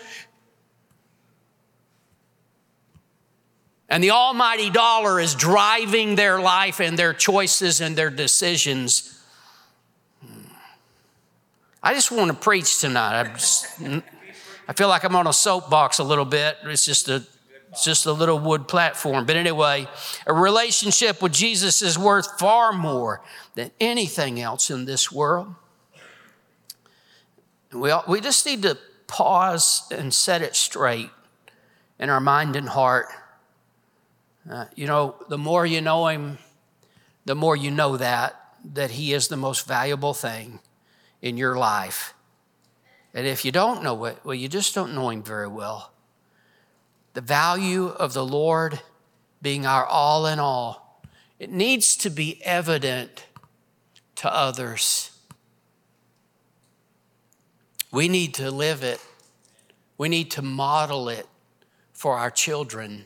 And 3.89 4.03
the 4.03 4.11
almighty 4.11 4.69
dollar 4.69 5.19
is 5.19 5.35
driving 5.35 6.15
their 6.15 6.39
life 6.39 6.79
and 6.79 6.97
their 6.97 7.13
choices 7.13 7.81
and 7.81 7.95
their 7.95 8.09
decisions. 8.09 9.21
Hmm. 10.25 10.47
I 11.83 11.93
just 11.93 12.11
want 12.11 12.31
to 12.31 12.37
preach 12.37 12.79
tonight. 12.79 13.21
I, 13.21 13.23
just, 13.33 13.67
I 14.67 14.73
feel 14.73 14.87
like 14.87 15.03
I'm 15.03 15.15
on 15.15 15.27
a 15.27 15.33
soapbox 15.33 15.99
a 15.99 16.03
little 16.03 16.25
bit. 16.25 16.57
It's 16.63 16.85
just 16.85 17.09
a 17.09 17.23
it's 17.75 17.83
just 17.83 18.05
a 18.05 18.13
little 18.13 18.39
wood 18.39 18.69
platform. 18.69 19.25
But 19.25 19.35
anyway, 19.35 19.85
a 20.25 20.33
relationship 20.33 21.21
with 21.21 21.33
Jesus 21.33 21.81
is 21.81 21.99
worth 21.99 22.39
far 22.39 22.71
more 22.71 23.21
than 23.55 23.69
anything 23.81 24.39
else 24.39 24.69
in 24.69 24.85
this 24.85 25.11
world. 25.11 25.53
We, 27.73 27.91
all, 27.91 28.05
we 28.07 28.21
just 28.21 28.45
need 28.45 28.61
to 28.61 28.77
pause 29.07 29.83
and 29.91 30.13
set 30.13 30.41
it 30.41 30.55
straight 30.55 31.09
in 31.99 32.09
our 32.09 32.21
mind 32.21 32.55
and 32.55 32.69
heart. 32.69 33.07
Uh, 34.49 34.65
you 34.75 34.87
know, 34.87 35.15
the 35.29 35.37
more 35.37 35.65
you 35.65 35.81
know 35.81 36.07
Him, 36.07 36.37
the 37.25 37.35
more 37.35 37.55
you 37.55 37.71
know 37.71 37.97
that, 37.97 38.39
that 38.73 38.91
He 38.91 39.13
is 39.13 39.27
the 39.27 39.37
most 39.37 39.67
valuable 39.67 40.13
thing 40.13 40.59
in 41.21 41.37
your 41.37 41.57
life. 41.57 42.13
And 43.13 43.25
if 43.25 43.45
you 43.45 43.51
don't 43.51 43.81
know 43.83 44.05
it, 44.05 44.19
well, 44.23 44.35
you 44.35 44.47
just 44.47 44.75
don't 44.75 44.93
know 44.93 45.09
Him 45.09 45.23
very 45.23 45.47
well 45.47 45.91
the 47.15 47.21
value 47.21 47.87
of 47.87 48.13
the 48.13 48.25
Lord 48.25 48.81
being 49.41 49.65
our 49.65 49.85
all 49.85 50.27
in 50.27 50.37
all, 50.37 51.01
it 51.39 51.49
needs 51.49 51.95
to 51.97 52.09
be 52.09 52.41
evident 52.43 53.25
to 54.17 54.33
others. 54.33 55.11
We 57.89 58.09
need 58.09 58.33
to 58.35 58.51
live 58.51 58.83
it, 58.83 58.99
we 59.97 60.09
need 60.09 60.29
to 60.31 60.41
model 60.41 61.07
it 61.07 61.25
for 61.93 62.17
our 62.17 62.29
children 62.29 63.05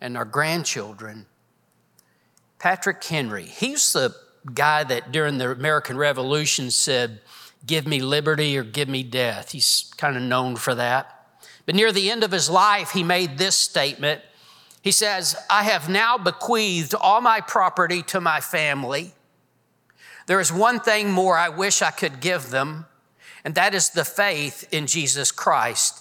and 0.00 0.16
our 0.16 0.24
grandchildren. 0.24 1.26
Patrick 2.58 3.02
Henry, 3.02 3.44
he's 3.44 3.92
the 3.92 4.14
guy 4.54 4.84
that 4.84 5.12
during 5.12 5.38
the 5.38 5.50
American 5.50 5.96
Revolution 5.96 6.70
said, 6.70 7.20
Give 7.66 7.86
me 7.86 8.00
liberty 8.00 8.56
or 8.56 8.64
give 8.64 8.88
me 8.88 9.02
death. 9.02 9.52
He's 9.52 9.92
kind 9.98 10.16
of 10.16 10.22
known 10.22 10.56
for 10.56 10.74
that. 10.74 11.26
But 11.66 11.74
near 11.74 11.92
the 11.92 12.10
end 12.10 12.24
of 12.24 12.32
his 12.32 12.48
life, 12.48 12.92
he 12.92 13.02
made 13.02 13.36
this 13.36 13.54
statement. 13.54 14.22
He 14.82 14.92
says, 14.92 15.36
I 15.50 15.64
have 15.64 15.88
now 15.88 16.16
bequeathed 16.16 16.94
all 16.94 17.20
my 17.20 17.40
property 17.40 18.02
to 18.04 18.20
my 18.20 18.40
family. 18.40 19.12
There 20.26 20.40
is 20.40 20.52
one 20.52 20.80
thing 20.80 21.10
more 21.10 21.36
I 21.36 21.48
wish 21.50 21.82
I 21.82 21.90
could 21.90 22.20
give 22.20 22.50
them, 22.50 22.86
and 23.44 23.54
that 23.56 23.74
is 23.74 23.90
the 23.90 24.04
faith 24.04 24.66
in 24.72 24.86
Jesus 24.86 25.32
Christ. 25.32 26.00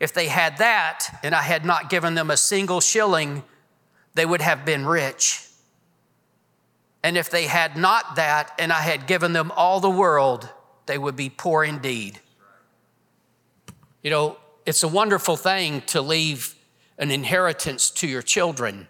If 0.00 0.12
they 0.12 0.28
had 0.28 0.58
that, 0.58 1.18
and 1.22 1.34
I 1.34 1.42
had 1.42 1.64
not 1.64 1.90
given 1.90 2.14
them 2.14 2.30
a 2.30 2.36
single 2.36 2.80
shilling, 2.80 3.42
they 4.14 4.26
would 4.26 4.40
have 4.40 4.64
been 4.64 4.86
rich. 4.86 5.46
And 7.02 7.16
if 7.16 7.30
they 7.30 7.46
had 7.46 7.76
not 7.76 8.16
that, 8.16 8.52
and 8.58 8.72
I 8.72 8.80
had 8.80 9.06
given 9.06 9.32
them 9.32 9.52
all 9.54 9.80
the 9.80 9.90
world, 9.90 10.48
they 10.86 10.98
would 10.98 11.16
be 11.16 11.28
poor 11.30 11.64
indeed. 11.64 12.18
You 14.02 14.10
know, 14.10 14.36
it's 14.66 14.82
a 14.82 14.88
wonderful 14.88 15.36
thing 15.36 15.82
to 15.88 16.00
leave 16.00 16.54
an 16.98 17.10
inheritance 17.10 17.90
to 17.90 18.06
your 18.06 18.22
children. 18.22 18.88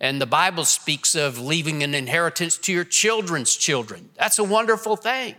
And 0.00 0.20
the 0.20 0.26
Bible 0.26 0.64
speaks 0.64 1.14
of 1.14 1.38
leaving 1.38 1.82
an 1.82 1.94
inheritance 1.94 2.56
to 2.58 2.72
your 2.72 2.84
children's 2.84 3.54
children. 3.54 4.10
That's 4.16 4.38
a 4.38 4.44
wonderful 4.44 4.96
thing. 4.96 5.34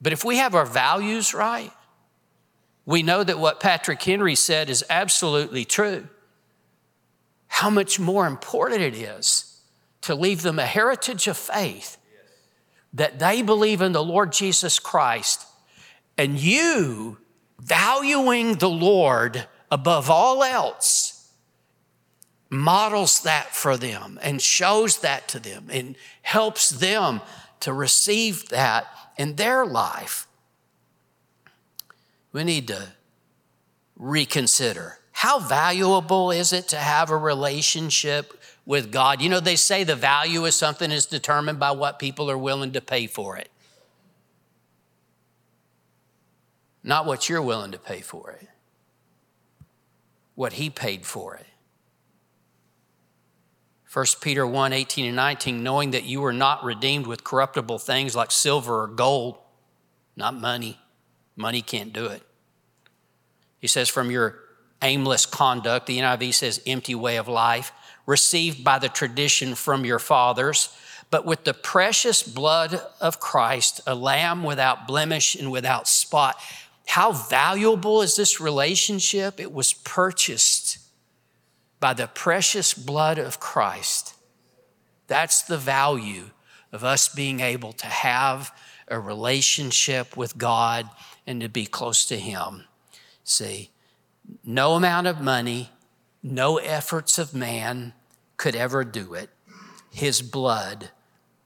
But 0.00 0.12
if 0.12 0.24
we 0.24 0.36
have 0.36 0.54
our 0.54 0.66
values 0.66 1.34
right, 1.34 1.72
we 2.86 3.02
know 3.02 3.24
that 3.24 3.38
what 3.38 3.60
Patrick 3.60 4.02
Henry 4.02 4.34
said 4.34 4.68
is 4.68 4.84
absolutely 4.90 5.64
true. 5.64 6.08
How 7.46 7.70
much 7.70 7.98
more 7.98 8.26
important 8.26 8.82
it 8.82 8.94
is 8.94 9.60
to 10.02 10.14
leave 10.14 10.42
them 10.42 10.58
a 10.58 10.66
heritage 10.66 11.26
of 11.28 11.36
faith 11.36 11.96
that 12.92 13.18
they 13.18 13.42
believe 13.42 13.80
in 13.80 13.92
the 13.92 14.04
Lord 14.04 14.32
Jesus 14.32 14.78
Christ 14.78 15.46
and 16.18 16.38
you 16.38 17.18
valuing 17.58 18.56
the 18.56 18.68
Lord 18.68 19.46
above 19.70 20.10
all 20.10 20.44
else 20.44 21.14
models 22.50 23.20
that 23.22 23.54
for 23.54 23.76
them 23.76 24.18
and 24.22 24.40
shows 24.40 24.98
that 24.98 25.26
to 25.28 25.38
them 25.38 25.66
and 25.70 25.96
helps 26.22 26.70
them 26.70 27.20
to 27.60 27.72
receive 27.72 28.48
that 28.50 28.86
in 29.16 29.36
their 29.36 29.64
life. 29.64 30.26
We 32.32 32.44
need 32.44 32.68
to 32.68 32.88
reconsider 33.96 34.98
how 35.12 35.38
valuable 35.38 36.32
is 36.32 36.52
it 36.52 36.68
to 36.68 36.76
have 36.76 37.10
a 37.10 37.16
relationship 37.16 38.40
with 38.66 38.90
God? 38.90 39.22
You 39.22 39.28
know, 39.28 39.40
they 39.40 39.56
say 39.56 39.84
the 39.84 39.94
value 39.94 40.44
of 40.44 40.52
something 40.52 40.90
is 40.90 41.06
determined 41.06 41.60
by 41.60 41.70
what 41.70 41.98
people 41.98 42.30
are 42.30 42.36
willing 42.36 42.72
to 42.72 42.80
pay 42.80 43.06
for 43.06 43.36
it. 43.36 43.48
not 46.84 47.06
what 47.06 47.28
you're 47.28 47.42
willing 47.42 47.72
to 47.72 47.78
pay 47.78 48.02
for 48.02 48.30
it, 48.30 48.46
what 50.34 50.52
he 50.52 50.68
paid 50.68 51.04
for 51.06 51.34
it. 51.34 51.46
1 53.94 54.06
Peter 54.20 54.44
1 54.44 54.72
18 54.72 55.06
and 55.06 55.14
19, 55.14 55.62
knowing 55.62 55.92
that 55.92 56.02
you 56.02 56.20
were 56.20 56.32
not 56.32 56.64
redeemed 56.64 57.06
with 57.06 57.22
corruptible 57.22 57.78
things 57.78 58.16
like 58.16 58.32
silver 58.32 58.82
or 58.82 58.88
gold, 58.88 59.38
not 60.16 60.34
money. 60.34 60.80
Money 61.36 61.62
can't 61.62 61.92
do 61.92 62.06
it. 62.06 62.22
He 63.60 63.68
says, 63.68 63.88
from 63.88 64.10
your 64.10 64.40
aimless 64.82 65.26
conduct, 65.26 65.86
the 65.86 65.98
NIV 65.98 66.34
says, 66.34 66.60
empty 66.66 66.96
way 66.96 67.16
of 67.18 67.28
life, 67.28 67.70
received 68.04 68.64
by 68.64 68.80
the 68.80 68.88
tradition 68.88 69.54
from 69.54 69.84
your 69.84 70.00
fathers, 70.00 70.76
but 71.10 71.24
with 71.24 71.44
the 71.44 71.54
precious 71.54 72.20
blood 72.20 72.80
of 73.00 73.20
Christ, 73.20 73.80
a 73.86 73.94
lamb 73.94 74.42
without 74.42 74.88
blemish 74.88 75.36
and 75.36 75.52
without 75.52 75.86
spot. 75.86 76.36
How 76.86 77.12
valuable 77.12 78.02
is 78.02 78.16
this 78.16 78.40
relationship? 78.40 79.38
It 79.38 79.52
was 79.52 79.72
purchased 79.72 80.83
by 81.84 81.92
the 81.92 82.06
precious 82.06 82.72
blood 82.72 83.18
of 83.18 83.38
Christ. 83.38 84.14
That's 85.06 85.42
the 85.42 85.58
value 85.58 86.30
of 86.72 86.82
us 86.82 87.10
being 87.10 87.40
able 87.40 87.74
to 87.74 87.86
have 87.86 88.58
a 88.88 88.98
relationship 88.98 90.16
with 90.16 90.38
God 90.38 90.88
and 91.26 91.42
to 91.42 91.48
be 91.50 91.66
close 91.66 92.06
to 92.06 92.16
Him. 92.16 92.64
See, 93.22 93.68
no 94.42 94.76
amount 94.76 95.08
of 95.08 95.20
money, 95.20 95.72
no 96.22 96.56
efforts 96.56 97.18
of 97.18 97.34
man 97.34 97.92
could 98.38 98.56
ever 98.56 98.82
do 98.82 99.12
it. 99.12 99.28
His 99.90 100.22
blood 100.22 100.88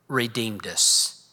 redeemed 0.06 0.68
us. 0.68 1.26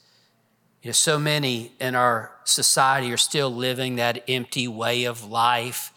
You 0.82 0.88
know, 0.88 0.94
so 0.94 1.20
many 1.20 1.74
in 1.80 1.94
our 1.94 2.32
society 2.44 3.14
are 3.14 3.18
still 3.18 3.52
living 3.52 3.98
that 3.98 4.24
empty 4.28 4.68
way 4.68 5.04
of 5.04 5.24
life, 5.24 5.94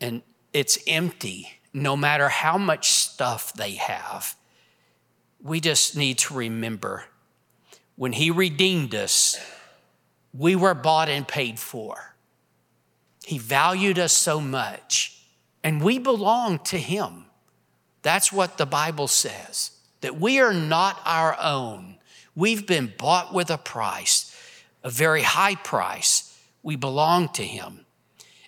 and 0.00 0.22
it's 0.52 0.78
empty 0.86 1.56
no 1.72 1.96
matter 1.96 2.28
how 2.28 2.58
much 2.58 2.90
stuff 2.90 3.52
they 3.54 3.72
have. 3.72 4.34
We 5.42 5.60
just 5.60 5.96
need 5.96 6.18
to 6.18 6.34
remember 6.34 7.04
when 7.96 8.12
He 8.12 8.30
redeemed 8.30 8.94
us, 8.94 9.38
we 10.32 10.56
were 10.56 10.74
bought 10.74 11.08
and 11.08 11.26
paid 11.28 11.58
for. 11.58 12.14
He 13.24 13.38
valued 13.38 13.98
us 13.98 14.12
so 14.12 14.40
much, 14.40 15.22
and 15.62 15.82
we 15.82 15.98
belong 15.98 16.60
to 16.60 16.78
Him. 16.78 17.26
That's 18.02 18.32
what 18.32 18.56
the 18.56 18.66
Bible 18.66 19.06
says, 19.06 19.72
that 20.00 20.18
we 20.18 20.40
are 20.40 20.54
not 20.54 20.98
our 21.04 21.36
own 21.38 21.98
We've 22.34 22.66
been 22.66 22.92
bought 22.96 23.34
with 23.34 23.50
a 23.50 23.58
price, 23.58 24.34
a 24.82 24.90
very 24.90 25.22
high 25.22 25.56
price. 25.56 26.38
We 26.62 26.76
belong 26.76 27.28
to 27.30 27.44
Him. 27.44 27.86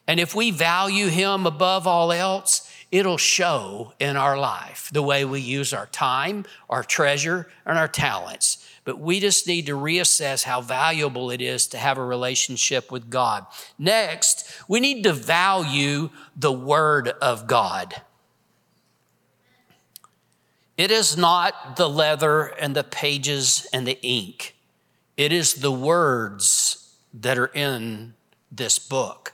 And 0.06 0.20
if 0.20 0.34
we 0.34 0.50
value 0.50 1.08
Him 1.08 1.46
above 1.46 1.86
all 1.86 2.12
else, 2.12 2.71
it'll 2.92 3.16
show 3.16 3.94
in 3.99 4.16
our 4.16 4.38
life 4.38 4.90
the 4.92 5.02
way 5.02 5.25
we 5.25 5.40
use 5.40 5.72
our 5.72 5.87
time, 5.87 6.44
our 6.68 6.84
treasure, 6.84 7.49
and 7.66 7.78
our 7.78 7.88
talents. 7.88 8.68
but 8.84 8.99
we 8.99 9.20
just 9.20 9.46
need 9.46 9.64
to 9.64 9.76
reassess 9.76 10.42
how 10.42 10.61
valuable 10.61 11.30
it 11.30 11.40
is 11.40 11.68
to 11.68 11.78
have 11.78 11.99
a 11.99 12.04
relationship 12.04 12.90
with 12.90 13.08
God. 13.08 13.46
Next, 13.78 14.44
we 14.66 14.80
need 14.80 15.04
to 15.04 15.12
value 15.12 16.11
the 16.34 16.50
Word 16.50 17.06
of 17.06 17.46
God. 17.46 18.02
It 20.76 20.90
is 20.90 21.16
not 21.16 21.76
the 21.76 21.88
leather 21.88 22.46
and 22.46 22.75
the 22.75 22.82
pages 22.82 23.68
and 23.72 23.87
the 23.87 24.02
ink, 24.02 24.56
it 25.16 25.32
is 25.32 25.54
the 25.54 25.70
words 25.70 26.92
that 27.14 27.38
are 27.38 27.52
in 27.54 28.14
this 28.50 28.80
book. 28.80 29.32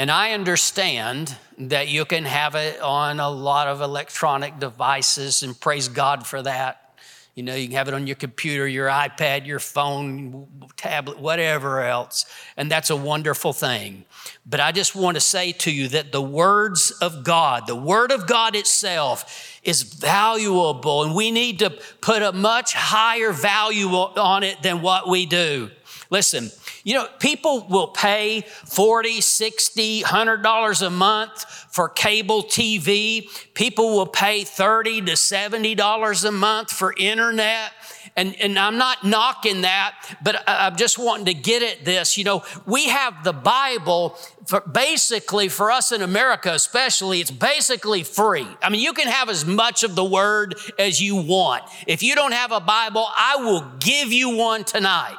And 0.00 0.10
I 0.10 0.32
understand 0.32 1.36
that 1.58 1.88
you 1.88 2.06
can 2.06 2.24
have 2.24 2.54
it 2.54 2.80
on 2.80 3.20
a 3.20 3.28
lot 3.28 3.68
of 3.68 3.82
electronic 3.82 4.58
devices, 4.58 5.42
and 5.42 5.60
praise 5.60 5.88
God 5.88 6.26
for 6.26 6.40
that. 6.40 6.94
You 7.34 7.42
know, 7.42 7.54
you 7.54 7.68
can 7.68 7.76
have 7.76 7.86
it 7.86 7.92
on 7.92 8.06
your 8.06 8.16
computer, 8.16 8.66
your 8.66 8.88
iPad, 8.88 9.44
your 9.46 9.58
phone, 9.58 10.46
tablet, 10.78 11.18
whatever 11.18 11.82
else. 11.82 12.24
And 12.56 12.70
that's 12.70 12.88
a 12.88 12.96
wonderful 12.96 13.52
thing. 13.52 14.06
But 14.46 14.60
I 14.60 14.72
just 14.72 14.96
want 14.96 15.18
to 15.18 15.20
say 15.20 15.52
to 15.52 15.70
you 15.70 15.88
that 15.88 16.12
the 16.12 16.22
words 16.22 16.92
of 17.02 17.22
God, 17.22 17.66
the 17.66 17.76
Word 17.76 18.10
of 18.10 18.26
God 18.26 18.56
itself, 18.56 19.60
is 19.62 19.82
valuable, 19.82 21.04
and 21.04 21.14
we 21.14 21.30
need 21.30 21.58
to 21.58 21.68
put 22.00 22.22
a 22.22 22.32
much 22.32 22.72
higher 22.72 23.32
value 23.32 23.90
on 23.90 24.44
it 24.44 24.62
than 24.62 24.80
what 24.80 25.10
we 25.10 25.26
do. 25.26 25.70
Listen, 26.10 26.50
you 26.82 26.94
know, 26.94 27.06
people 27.20 27.66
will 27.68 27.86
pay 27.86 28.40
40, 28.40 29.20
60, 29.20 30.02
100 30.02 30.42
dollars 30.42 30.82
a 30.82 30.90
month 30.90 31.44
for 31.70 31.88
cable 31.88 32.42
TV. 32.42 33.28
People 33.54 33.96
will 33.96 34.06
pay 34.06 34.42
30 34.42 35.02
to 35.02 35.16
70 35.16 35.76
dollars 35.76 36.24
a 36.24 36.32
month 36.32 36.72
for 36.72 36.92
internet. 36.98 37.70
And, 38.16 38.34
and 38.40 38.58
I'm 38.58 38.76
not 38.76 39.04
knocking 39.04 39.60
that, 39.60 39.94
but 40.20 40.42
I'm 40.48 40.74
just 40.74 40.98
wanting 40.98 41.26
to 41.26 41.34
get 41.34 41.62
at 41.62 41.84
this. 41.84 42.18
You 42.18 42.24
know, 42.24 42.42
we 42.66 42.88
have 42.88 43.22
the 43.22 43.32
Bible 43.32 44.18
for 44.46 44.60
basically 44.62 45.48
for 45.48 45.70
us 45.70 45.92
in 45.92 46.02
America, 46.02 46.52
especially, 46.52 47.20
it's 47.20 47.30
basically 47.30 48.02
free. 48.02 48.48
I 48.60 48.68
mean, 48.68 48.80
you 48.80 48.94
can 48.94 49.06
have 49.06 49.28
as 49.28 49.46
much 49.46 49.84
of 49.84 49.94
the 49.94 50.04
word 50.04 50.56
as 50.76 51.00
you 51.00 51.16
want. 51.22 51.62
If 51.86 52.02
you 52.02 52.16
don't 52.16 52.32
have 52.32 52.50
a 52.50 52.58
Bible, 52.58 53.06
I 53.16 53.36
will 53.36 53.70
give 53.78 54.12
you 54.12 54.30
one 54.36 54.64
tonight 54.64 55.16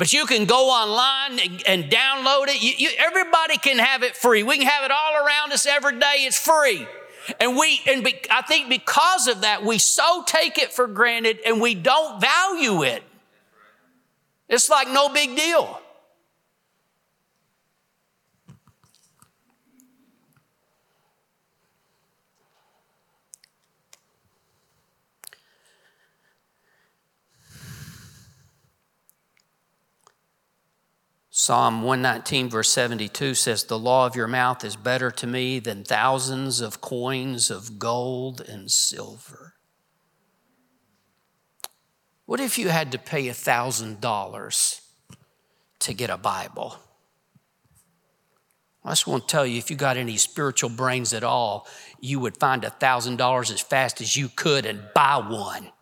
but 0.00 0.14
you 0.14 0.24
can 0.24 0.46
go 0.46 0.70
online 0.70 1.38
and, 1.66 1.84
download 1.84 2.48
it. 2.48 2.62
You, 2.62 2.72
you, 2.78 2.88
everybody 2.96 3.58
can 3.58 3.78
have 3.78 4.02
it 4.02 4.16
free. 4.16 4.42
We 4.42 4.56
can 4.56 4.66
have 4.66 4.82
it 4.82 4.90
all 4.90 5.26
around 5.26 5.52
us 5.52 5.66
every 5.66 5.98
day. 5.98 6.24
It's 6.24 6.38
free. 6.38 6.86
And 7.38 7.54
we, 7.54 7.82
and 7.86 8.02
be, 8.02 8.18
I 8.30 8.40
think 8.40 8.70
because 8.70 9.28
of 9.28 9.42
that, 9.42 9.62
we 9.62 9.76
so 9.76 10.24
take 10.26 10.56
it 10.56 10.72
for 10.72 10.86
granted 10.86 11.40
and 11.44 11.60
we 11.60 11.74
don't 11.74 12.18
value 12.18 12.82
it. 12.82 13.02
It's 14.48 14.70
like 14.70 14.88
no 14.88 15.10
big 15.10 15.36
deal. 15.36 15.78
Psalm 31.42 31.80
119, 31.80 32.50
verse 32.50 32.68
72 32.68 33.34
says, 33.34 33.64
The 33.64 33.78
law 33.78 34.04
of 34.04 34.14
your 34.14 34.26
mouth 34.26 34.62
is 34.62 34.76
better 34.76 35.10
to 35.12 35.26
me 35.26 35.58
than 35.58 35.84
thousands 35.84 36.60
of 36.60 36.82
coins 36.82 37.50
of 37.50 37.78
gold 37.78 38.42
and 38.42 38.70
silver. 38.70 39.54
What 42.26 42.40
if 42.40 42.58
you 42.58 42.68
had 42.68 42.92
to 42.92 42.98
pay 42.98 43.24
$1,000 43.24 44.80
to 45.78 45.94
get 45.94 46.10
a 46.10 46.18
Bible? 46.18 46.76
I 48.84 48.90
just 48.90 49.06
want 49.06 49.26
to 49.26 49.32
tell 49.32 49.46
you 49.46 49.56
if 49.56 49.70
you 49.70 49.76
got 49.78 49.96
any 49.96 50.18
spiritual 50.18 50.68
brains 50.68 51.14
at 51.14 51.24
all, 51.24 51.66
you 52.00 52.20
would 52.20 52.36
find 52.36 52.64
$1,000 52.64 53.50
as 53.50 53.60
fast 53.62 54.02
as 54.02 54.14
you 54.14 54.28
could 54.28 54.66
and 54.66 54.82
buy 54.94 55.16
one. 55.16 55.72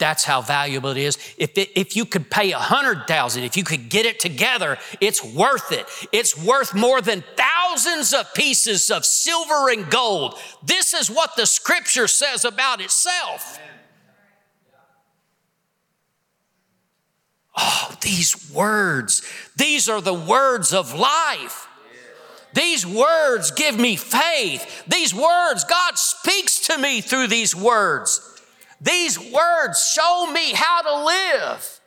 That's 0.00 0.24
how 0.24 0.40
valuable 0.40 0.90
it 0.90 0.96
is. 0.96 1.18
If, 1.36 1.56
it, 1.58 1.78
if 1.78 1.94
you 1.94 2.06
could 2.06 2.30
pay 2.30 2.52
a 2.52 2.58
hundred 2.58 3.06
thousand, 3.06 3.44
if 3.44 3.54
you 3.54 3.62
could 3.62 3.90
get 3.90 4.06
it 4.06 4.18
together, 4.18 4.78
it's 5.00 5.22
worth 5.22 5.70
it. 5.72 5.86
It's 6.10 6.36
worth 6.42 6.74
more 6.74 7.02
than 7.02 7.22
thousands 7.36 8.14
of 8.14 8.32
pieces 8.34 8.90
of 8.90 9.04
silver 9.04 9.68
and 9.70 9.88
gold. 9.90 10.38
This 10.64 10.94
is 10.94 11.10
what 11.10 11.36
the 11.36 11.44
scripture 11.44 12.08
says 12.08 12.46
about 12.46 12.80
itself. 12.80 13.60
Oh, 17.56 17.94
these 18.00 18.50
words, 18.52 19.22
these 19.56 19.88
are 19.90 20.00
the 20.00 20.14
words 20.14 20.72
of 20.72 20.98
life. 20.98 21.68
These 22.54 22.86
words 22.86 23.50
give 23.50 23.78
me 23.78 23.96
faith. 23.96 24.82
These 24.88 25.14
words, 25.14 25.64
God 25.64 25.98
speaks 25.98 26.68
to 26.68 26.78
me 26.78 27.02
through 27.02 27.26
these 27.26 27.54
words. 27.54 28.39
These 28.80 29.18
words 29.18 29.92
show 29.92 30.30
me 30.32 30.52
how 30.54 30.82
to 30.82 31.04
live. 31.04 31.80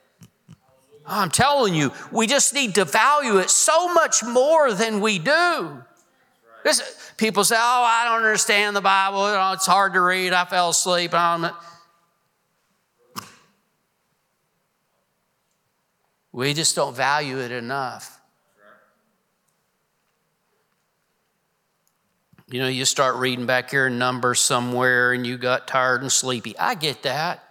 I'm 1.05 1.29
telling 1.29 1.73
you, 1.73 1.91
we 2.11 2.27
just 2.27 2.53
need 2.53 2.75
to 2.75 2.85
value 2.85 3.37
it 3.37 3.49
so 3.49 3.93
much 3.93 4.23
more 4.23 4.73
than 4.73 5.01
we 5.01 5.19
do. 5.19 5.83
This, 6.63 7.11
people 7.17 7.43
say, 7.43 7.57
Oh, 7.57 7.83
I 7.85 8.05
don't 8.05 8.23
understand 8.23 8.75
the 8.75 8.81
Bible. 8.81 9.19
Oh, 9.19 9.51
it's 9.53 9.65
hard 9.65 9.93
to 9.93 10.01
read. 10.01 10.31
I 10.31 10.45
fell 10.45 10.69
asleep. 10.69 11.13
We 16.31 16.53
just 16.53 16.75
don't 16.75 16.95
value 16.95 17.39
it 17.39 17.51
enough. 17.51 18.19
You 22.53 22.59
know, 22.59 22.67
you 22.67 22.85
start 22.85 23.15
reading 23.15 23.47
back 23.47 23.71
here 23.71 23.87
in 23.87 23.97
Numbers 23.97 24.39
somewhere 24.39 25.11
and 25.11 25.25
you 25.25 25.39
got 25.39 25.67
tired 25.67 26.03
and 26.03 26.11
sleepy. 26.11 26.55
I 26.55 26.75
get 26.75 27.01
that. 27.01 27.43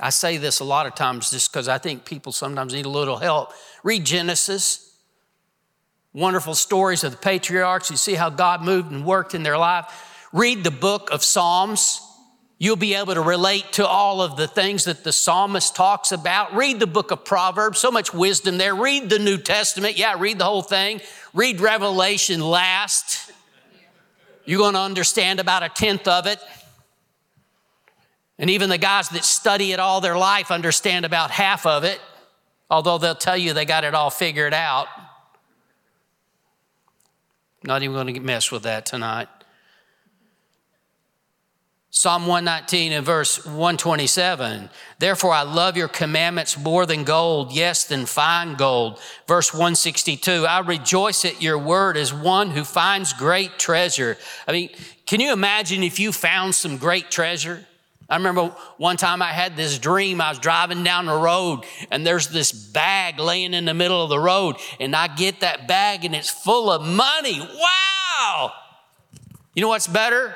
I 0.00 0.10
say 0.10 0.36
this 0.36 0.58
a 0.58 0.64
lot 0.64 0.86
of 0.86 0.96
times 0.96 1.30
just 1.30 1.52
because 1.52 1.68
I 1.68 1.78
think 1.78 2.04
people 2.04 2.32
sometimes 2.32 2.74
need 2.74 2.86
a 2.86 2.88
little 2.88 3.18
help. 3.18 3.52
Read 3.84 4.04
Genesis, 4.04 4.96
wonderful 6.12 6.56
stories 6.56 7.04
of 7.04 7.12
the 7.12 7.18
patriarchs. 7.18 7.88
You 7.88 7.96
see 7.96 8.14
how 8.14 8.30
God 8.30 8.62
moved 8.62 8.90
and 8.90 9.06
worked 9.06 9.32
in 9.32 9.44
their 9.44 9.56
life. 9.56 10.26
Read 10.32 10.64
the 10.64 10.72
book 10.72 11.10
of 11.12 11.22
Psalms. 11.22 12.00
You'll 12.58 12.76
be 12.76 12.94
able 12.94 13.14
to 13.14 13.20
relate 13.20 13.72
to 13.72 13.86
all 13.86 14.20
of 14.20 14.36
the 14.36 14.46
things 14.46 14.84
that 14.84 15.02
the 15.02 15.12
psalmist 15.12 15.74
talks 15.74 16.12
about. 16.12 16.54
Read 16.54 16.78
the 16.78 16.86
book 16.86 17.10
of 17.10 17.24
Proverbs, 17.24 17.78
so 17.78 17.90
much 17.90 18.14
wisdom 18.14 18.58
there. 18.58 18.74
Read 18.74 19.10
the 19.10 19.18
New 19.18 19.38
Testament. 19.38 19.98
Yeah, 19.98 20.14
read 20.18 20.38
the 20.38 20.44
whole 20.44 20.62
thing. 20.62 21.00
Read 21.32 21.60
Revelation 21.60 22.40
last. 22.40 23.32
You're 24.44 24.58
going 24.58 24.74
to 24.74 24.80
understand 24.80 25.40
about 25.40 25.62
a 25.62 25.68
tenth 25.68 26.06
of 26.06 26.26
it. 26.26 26.38
And 28.38 28.50
even 28.50 28.68
the 28.68 28.78
guys 28.78 29.08
that 29.10 29.24
study 29.24 29.72
it 29.72 29.80
all 29.80 30.00
their 30.00 30.16
life 30.16 30.50
understand 30.50 31.04
about 31.04 31.30
half 31.30 31.66
of 31.66 31.84
it, 31.84 32.00
although 32.70 32.98
they'll 32.98 33.14
tell 33.14 33.36
you 33.36 33.52
they 33.52 33.64
got 33.64 33.84
it 33.84 33.94
all 33.94 34.10
figured 34.10 34.54
out. 34.54 34.88
Not 37.64 37.82
even 37.82 37.94
going 37.94 38.14
to 38.14 38.20
mess 38.20 38.50
with 38.52 38.64
that 38.64 38.86
tonight. 38.86 39.28
Psalm 41.96 42.26
119 42.26 42.90
and 42.90 43.06
verse 43.06 43.46
127. 43.46 44.68
Therefore, 44.98 45.32
I 45.32 45.42
love 45.42 45.76
your 45.76 45.86
commandments 45.86 46.58
more 46.58 46.86
than 46.86 47.04
gold, 47.04 47.52
yes, 47.52 47.84
than 47.84 48.04
fine 48.04 48.56
gold. 48.56 48.98
Verse 49.28 49.52
162. 49.52 50.44
I 50.44 50.58
rejoice 50.58 51.24
at 51.24 51.40
your 51.40 51.56
word 51.56 51.96
as 51.96 52.12
one 52.12 52.50
who 52.50 52.64
finds 52.64 53.12
great 53.12 53.60
treasure. 53.60 54.16
I 54.48 54.50
mean, 54.50 54.70
can 55.06 55.20
you 55.20 55.32
imagine 55.32 55.84
if 55.84 56.00
you 56.00 56.10
found 56.10 56.56
some 56.56 56.78
great 56.78 57.12
treasure? 57.12 57.64
I 58.10 58.16
remember 58.16 58.48
one 58.76 58.96
time 58.96 59.22
I 59.22 59.30
had 59.30 59.56
this 59.56 59.78
dream. 59.78 60.20
I 60.20 60.30
was 60.30 60.40
driving 60.40 60.82
down 60.82 61.06
the 61.06 61.16
road 61.16 61.64
and 61.92 62.04
there's 62.04 62.26
this 62.26 62.50
bag 62.50 63.20
laying 63.20 63.54
in 63.54 63.66
the 63.66 63.72
middle 63.72 64.02
of 64.02 64.10
the 64.10 64.18
road, 64.18 64.56
and 64.80 64.96
I 64.96 65.06
get 65.06 65.40
that 65.40 65.68
bag 65.68 66.04
and 66.04 66.12
it's 66.12 66.28
full 66.28 66.72
of 66.72 66.82
money. 66.82 67.38
Wow! 67.38 68.52
You 69.54 69.62
know 69.62 69.68
what's 69.68 69.86
better? 69.86 70.34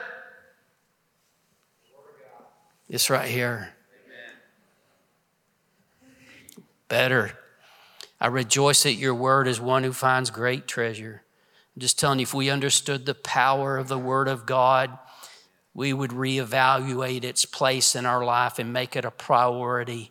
It's 2.89 3.11
right 3.11 3.29
here. 3.29 3.75
Better. 6.89 7.33
I 8.21 8.29
rejoice 8.29 8.87
at 8.87 8.97
your 8.97 9.15
word 9.15 9.47
as 9.47 9.61
one 9.61 9.85
who 9.85 9.93
finds 9.93 10.31
great 10.31 10.67
treasure. 10.67 11.23
I'm 11.77 11.81
just 11.81 11.99
telling 11.99 12.19
you, 12.19 12.25
if 12.25 12.35
we 12.35 12.51
understood 12.51 13.05
the 13.05 13.15
power 13.15 13.77
of 13.77 13.89
the 13.89 13.99
word 13.99 14.27
of 14.27 14.47
God, 14.47 14.99
we 15.75 15.93
would 15.93 16.11
reevaluate 16.11 17.25
its 17.25 17.45
place 17.45 17.95
in 17.95 18.07
our 18.07 18.25
life 18.25 18.59
and 18.59 18.73
make 18.73 18.97
it 18.97 19.05
a 19.05 19.11
priority. 19.11 20.11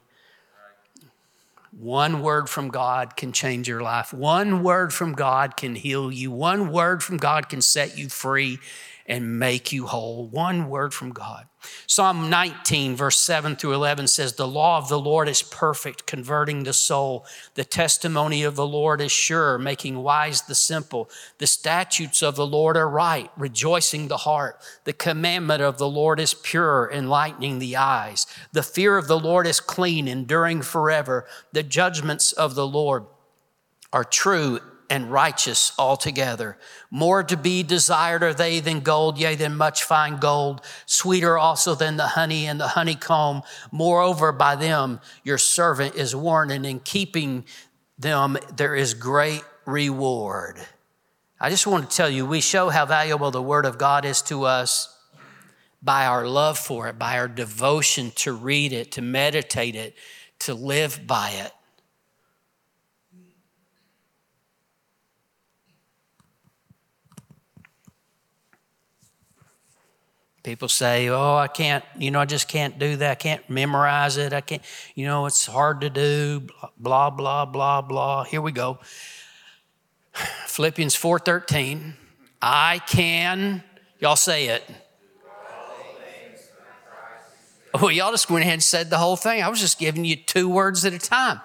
One 1.77 2.21
word 2.21 2.49
from 2.49 2.69
God 2.69 3.15
can 3.15 3.33
change 3.33 3.67
your 3.67 3.81
life. 3.81 4.13
One 4.13 4.63
word 4.63 4.93
from 4.93 5.13
God 5.13 5.57
can 5.57 5.75
heal 5.75 6.11
you. 6.11 6.31
One 6.31 6.71
word 6.71 7.03
from 7.03 7.17
God 7.17 7.49
can 7.49 7.61
set 7.61 7.97
you 7.97 8.07
free. 8.07 8.59
And 9.07 9.39
make 9.39 9.71
you 9.71 9.87
whole. 9.87 10.27
One 10.27 10.69
word 10.69 10.93
from 10.93 11.11
God. 11.11 11.47
Psalm 11.85 12.29
19, 12.29 12.95
verse 12.95 13.17
7 13.17 13.55
through 13.55 13.73
11 13.73 14.07
says, 14.07 14.33
The 14.33 14.47
law 14.47 14.77
of 14.77 14.89
the 14.89 14.99
Lord 14.99 15.29
is 15.29 15.41
perfect, 15.41 16.05
converting 16.05 16.63
the 16.63 16.73
soul. 16.73 17.25
The 17.55 17.63
testimony 17.63 18.43
of 18.43 18.55
the 18.55 18.67
Lord 18.67 19.01
is 19.01 19.11
sure, 19.11 19.57
making 19.57 19.97
wise 20.03 20.41
the 20.43 20.55
simple. 20.55 21.09
The 21.37 21.47
statutes 21.47 22.21
of 22.21 22.35
the 22.35 22.45
Lord 22.45 22.75
are 22.75 22.89
right, 22.89 23.31
rejoicing 23.37 24.07
the 24.07 24.17
heart. 24.17 24.61
The 24.83 24.93
commandment 24.93 25.61
of 25.61 25.77
the 25.77 25.89
Lord 25.89 26.19
is 26.19 26.33
pure, 26.33 26.89
enlightening 26.93 27.59
the 27.59 27.77
eyes. 27.77 28.27
The 28.51 28.63
fear 28.63 28.97
of 28.97 29.07
the 29.07 29.19
Lord 29.19 29.47
is 29.47 29.59
clean, 29.59 30.07
enduring 30.07 30.61
forever. 30.61 31.25
The 31.53 31.63
judgments 31.63 32.33
of 32.33 32.55
the 32.55 32.67
Lord 32.67 33.05
are 33.93 34.03
true 34.03 34.59
and 34.89 35.11
righteous 35.11 35.71
altogether. 35.77 36.57
More 36.89 37.23
to 37.23 37.37
be 37.37 37.63
desired 37.63 38.23
are 38.23 38.33
they 38.33 38.59
than 38.59 38.79
gold, 38.79 39.17
yea, 39.17 39.35
than 39.35 39.57
much 39.57 39.83
fine 39.83 40.17
gold, 40.17 40.61
sweeter 40.85 41.37
also 41.37 41.75
than 41.75 41.97
the 41.97 42.07
honey 42.07 42.47
and 42.47 42.59
the 42.59 42.69
honeycomb. 42.69 43.43
Moreover, 43.71 44.31
by 44.31 44.55
them 44.55 44.99
your 45.23 45.37
servant 45.37 45.95
is 45.95 46.15
warned, 46.15 46.51
and 46.51 46.65
in 46.65 46.79
keeping 46.79 47.45
them 47.97 48.37
there 48.55 48.75
is 48.75 48.93
great 48.93 49.43
reward. 49.65 50.57
I 51.39 51.49
just 51.49 51.67
want 51.67 51.89
to 51.89 51.95
tell 51.95 52.09
you, 52.09 52.25
we 52.25 52.41
show 52.41 52.69
how 52.69 52.85
valuable 52.85 53.31
the 53.31 53.41
Word 53.41 53.65
of 53.65 53.77
God 53.77 54.05
is 54.05 54.21
to 54.23 54.45
us 54.45 54.97
by 55.81 56.07
our 56.07 56.27
love 56.27 56.57
for 56.57 56.87
it, 56.87 56.97
by 56.97 57.17
our 57.19 57.27
devotion 57.27 58.11
to 58.15 58.33
read 58.33 58.73
it, 58.73 58.91
to 58.93 59.01
meditate 59.01 59.75
it, 59.75 59.95
to 60.39 60.53
live 60.53 61.05
by 61.05 61.29
it. 61.29 61.51
People 70.47 70.69
say, 70.69 71.09
oh, 71.09 71.35
I 71.35 71.49
can't, 71.49 71.83
you 71.97 72.09
know, 72.09 72.21
I 72.21 72.25
just 72.25 72.47
can't 72.47 72.79
do 72.79 72.95
that. 72.95 73.11
I 73.11 73.15
can't 73.15 73.49
memorize 73.49 74.15
it. 74.15 74.31
I 74.31 74.39
can't, 74.39 74.61
you 74.95 75.05
know, 75.05 75.25
it's 75.25 75.45
hard 75.45 75.81
to 75.81 75.89
do, 75.89 76.47
blah, 76.77 77.09
blah, 77.09 77.43
blah, 77.43 77.81
blah. 77.81 78.23
Here 78.23 78.41
we 78.41 78.53
go. 78.53 78.79
Philippians 80.47 80.95
4.13, 80.95 81.95
I 82.41 82.79
can, 82.87 83.61
y'all 83.99 84.15
say 84.15 84.47
it. 84.47 84.63
Well, 87.73 87.91
y'all 87.91 88.11
just 88.11 88.29
went 88.29 88.43
ahead 88.43 88.53
and 88.53 88.63
said 88.63 88.89
the 88.89 88.97
whole 88.97 89.17
thing. 89.17 89.43
I 89.43 89.49
was 89.49 89.59
just 89.59 89.77
giving 89.77 90.05
you 90.05 90.15
two 90.15 90.47
words 90.47 90.85
at 90.85 90.93
a 90.93 90.97
time. 90.97 91.41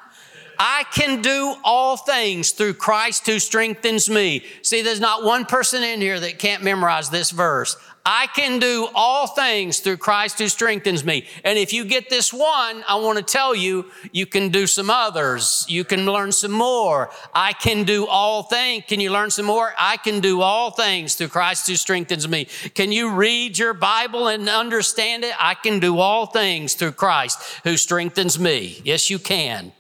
I 0.60 0.84
can 0.92 1.22
do 1.22 1.56
all 1.64 1.96
things 1.96 2.52
through 2.52 2.74
Christ 2.74 3.26
who 3.26 3.40
strengthens 3.40 4.08
me. 4.08 4.44
See, 4.62 4.82
there's 4.82 5.00
not 5.00 5.24
one 5.24 5.44
person 5.44 5.82
in 5.82 6.00
here 6.00 6.20
that 6.20 6.38
can't 6.38 6.62
memorize 6.62 7.10
this 7.10 7.32
verse. 7.32 7.76
I 8.04 8.26
can 8.26 8.58
do 8.58 8.88
all 8.94 9.28
things 9.28 9.78
through 9.78 9.98
Christ 9.98 10.38
who 10.38 10.48
strengthens 10.48 11.04
me. 11.04 11.26
And 11.44 11.56
if 11.56 11.72
you 11.72 11.84
get 11.84 12.10
this 12.10 12.32
one, 12.32 12.82
I 12.88 12.96
want 12.96 13.18
to 13.18 13.24
tell 13.24 13.54
you, 13.54 13.86
you 14.10 14.26
can 14.26 14.48
do 14.48 14.66
some 14.66 14.90
others. 14.90 15.64
You 15.68 15.84
can 15.84 16.04
learn 16.04 16.32
some 16.32 16.50
more. 16.50 17.10
I 17.32 17.52
can 17.52 17.84
do 17.84 18.06
all 18.06 18.42
things. 18.42 18.84
Can 18.88 18.98
you 18.98 19.12
learn 19.12 19.30
some 19.30 19.46
more? 19.46 19.72
I 19.78 19.98
can 19.98 20.18
do 20.18 20.40
all 20.40 20.72
things 20.72 21.14
through 21.14 21.28
Christ 21.28 21.68
who 21.68 21.76
strengthens 21.76 22.26
me. 22.26 22.46
Can 22.74 22.90
you 22.90 23.10
read 23.10 23.56
your 23.56 23.74
Bible 23.74 24.26
and 24.26 24.48
understand 24.48 25.22
it? 25.22 25.34
I 25.38 25.54
can 25.54 25.78
do 25.78 25.98
all 25.98 26.26
things 26.26 26.74
through 26.74 26.92
Christ 26.92 27.40
who 27.62 27.76
strengthens 27.76 28.36
me. 28.36 28.80
Yes, 28.84 29.10
you 29.10 29.20
can. 29.20 29.72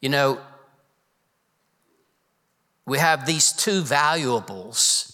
You 0.00 0.10
know, 0.10 0.40
we 2.86 2.98
have 2.98 3.26
these 3.26 3.52
two 3.52 3.82
valuables 3.82 5.12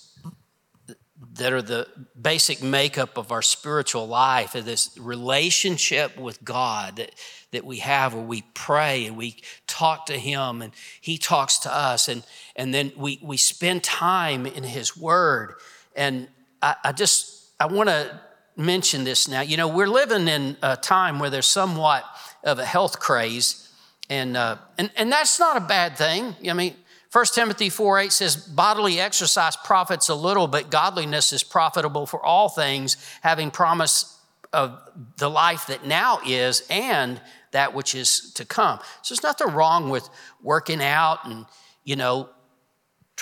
that 1.35 1.53
are 1.53 1.63
the 1.63 1.89
basic 2.21 2.63
makeup 2.63 3.17
of 3.17 3.33
our 3.33 3.41
spiritual 3.41 4.07
life, 4.07 4.53
this 4.53 4.97
relationship 5.01 6.19
with 6.19 6.45
God 6.45 6.97
that, 6.97 7.13
that 7.53 7.65
we 7.65 7.79
have 7.79 8.13
where 8.13 8.23
we 8.23 8.43
pray 8.53 9.07
and 9.07 9.17
we 9.17 9.37
talk 9.67 10.07
to 10.07 10.19
Him 10.19 10.61
and 10.61 10.73
He 11.01 11.17
talks 11.17 11.59
to 11.61 11.75
us, 11.75 12.09
and, 12.09 12.23
and 12.55 12.75
then 12.75 12.93
we, 12.97 13.19
we 13.23 13.39
spend 13.39 13.83
time 13.83 14.45
in 14.45 14.63
His 14.63 14.95
Word. 14.95 15.55
And 15.97 16.29
I, 16.61 16.77
I 16.85 16.93
just, 16.93 17.53
I 17.59 17.67
want 17.67 17.89
to 17.89 18.21
mention 18.55 19.05
this 19.05 19.27
now. 19.27 19.41
You 19.41 19.57
know, 19.57 19.69
we're 19.69 19.89
living 19.89 20.29
in 20.29 20.59
a 20.63 20.77
time 20.77 21.19
where 21.19 21.31
there's 21.31 21.47
somewhat 21.47 22.05
of 22.45 22.59
a 22.59 22.65
health 22.67 23.01
craze, 23.01 23.71
and, 24.11 24.37
uh, 24.37 24.57
and, 24.77 24.91
and 24.97 25.11
that's 25.11 25.41
not 25.41 25.57
a 25.57 25.61
bad 25.61 25.97
thing. 25.97 26.37
I 26.47 26.53
mean, 26.53 26.75
1 27.13 27.25
Timothy 27.35 27.69
4 27.69 27.99
8 27.99 28.13
says, 28.13 28.37
Bodily 28.37 28.99
exercise 28.99 29.55
profits 29.57 30.09
a 30.09 30.15
little, 30.15 30.49
but 30.49 30.71
godliness 30.71 31.33
is 31.33 31.43
profitable 31.43 32.07
for 32.07 32.25
all 32.25 32.49
things, 32.49 32.97
having 33.21 33.51
promise 33.51 34.19
of 34.53 34.79
the 35.19 35.29
life 35.29 35.67
that 35.67 35.87
now 35.87 36.21
is 36.27 36.67
and 36.71 37.21
that 37.51 37.75
which 37.75 37.95
is 37.95 38.33
to 38.33 38.45
come. 38.47 38.79
So 39.03 39.15
there's 39.15 39.23
nothing 39.23 39.55
wrong 39.55 39.91
with 39.91 40.09
working 40.43 40.83
out 40.83 41.27
and, 41.27 41.45
you 41.85 41.97
know, 41.97 42.31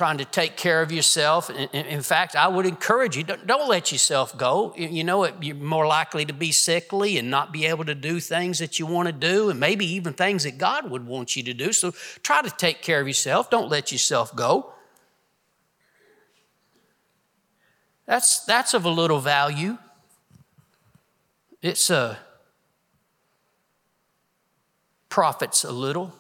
trying 0.01 0.17
to 0.17 0.25
take 0.25 0.57
care 0.57 0.81
of 0.81 0.91
yourself. 0.91 1.51
In 1.51 2.01
fact, 2.01 2.35
I 2.35 2.49
would 2.49 2.65
encourage 2.65 3.19
you 3.19 3.23
don't, 3.23 3.47
don't 3.47 3.69
let 3.69 3.93
yourself 3.93 4.35
go. 4.35 4.73
You 4.75 5.05
know, 5.05 5.27
you're 5.43 5.55
more 5.55 5.87
likely 5.87 6.25
to 6.25 6.33
be 6.33 6.53
sickly 6.53 7.19
and 7.19 7.31
not 7.31 7.53
be 7.53 7.67
able 7.67 7.85
to 7.85 7.95
do 7.95 8.19
things 8.19 8.61
that 8.61 8.79
you 8.79 8.87
want 8.87 9.09
to 9.09 9.13
do, 9.13 9.51
and 9.51 9.61
maybe 9.61 9.85
even 9.85 10.15
things 10.15 10.45
that 10.45 10.57
God 10.57 10.91
would 10.91 11.07
want 11.07 11.37
you 11.37 11.43
to 11.43 11.53
do. 11.53 11.75
So 11.75 11.91
try 12.23 12.41
to 12.41 12.49
take 12.49 12.81
care 12.81 13.03
of 13.03 13.09
yourself. 13.09 13.51
Don't 13.51 13.69
let 13.69 13.93
yourself 13.93 14.35
go. 14.35 14.73
That's, 18.07 18.43
that's 18.47 18.73
of 18.73 18.87
a 18.87 18.91
little 18.91 19.21
value. 19.21 19.77
It's 21.61 21.91
a 21.91 22.19
profits 25.11 25.63
a 25.63 25.73
little. 25.73 26.15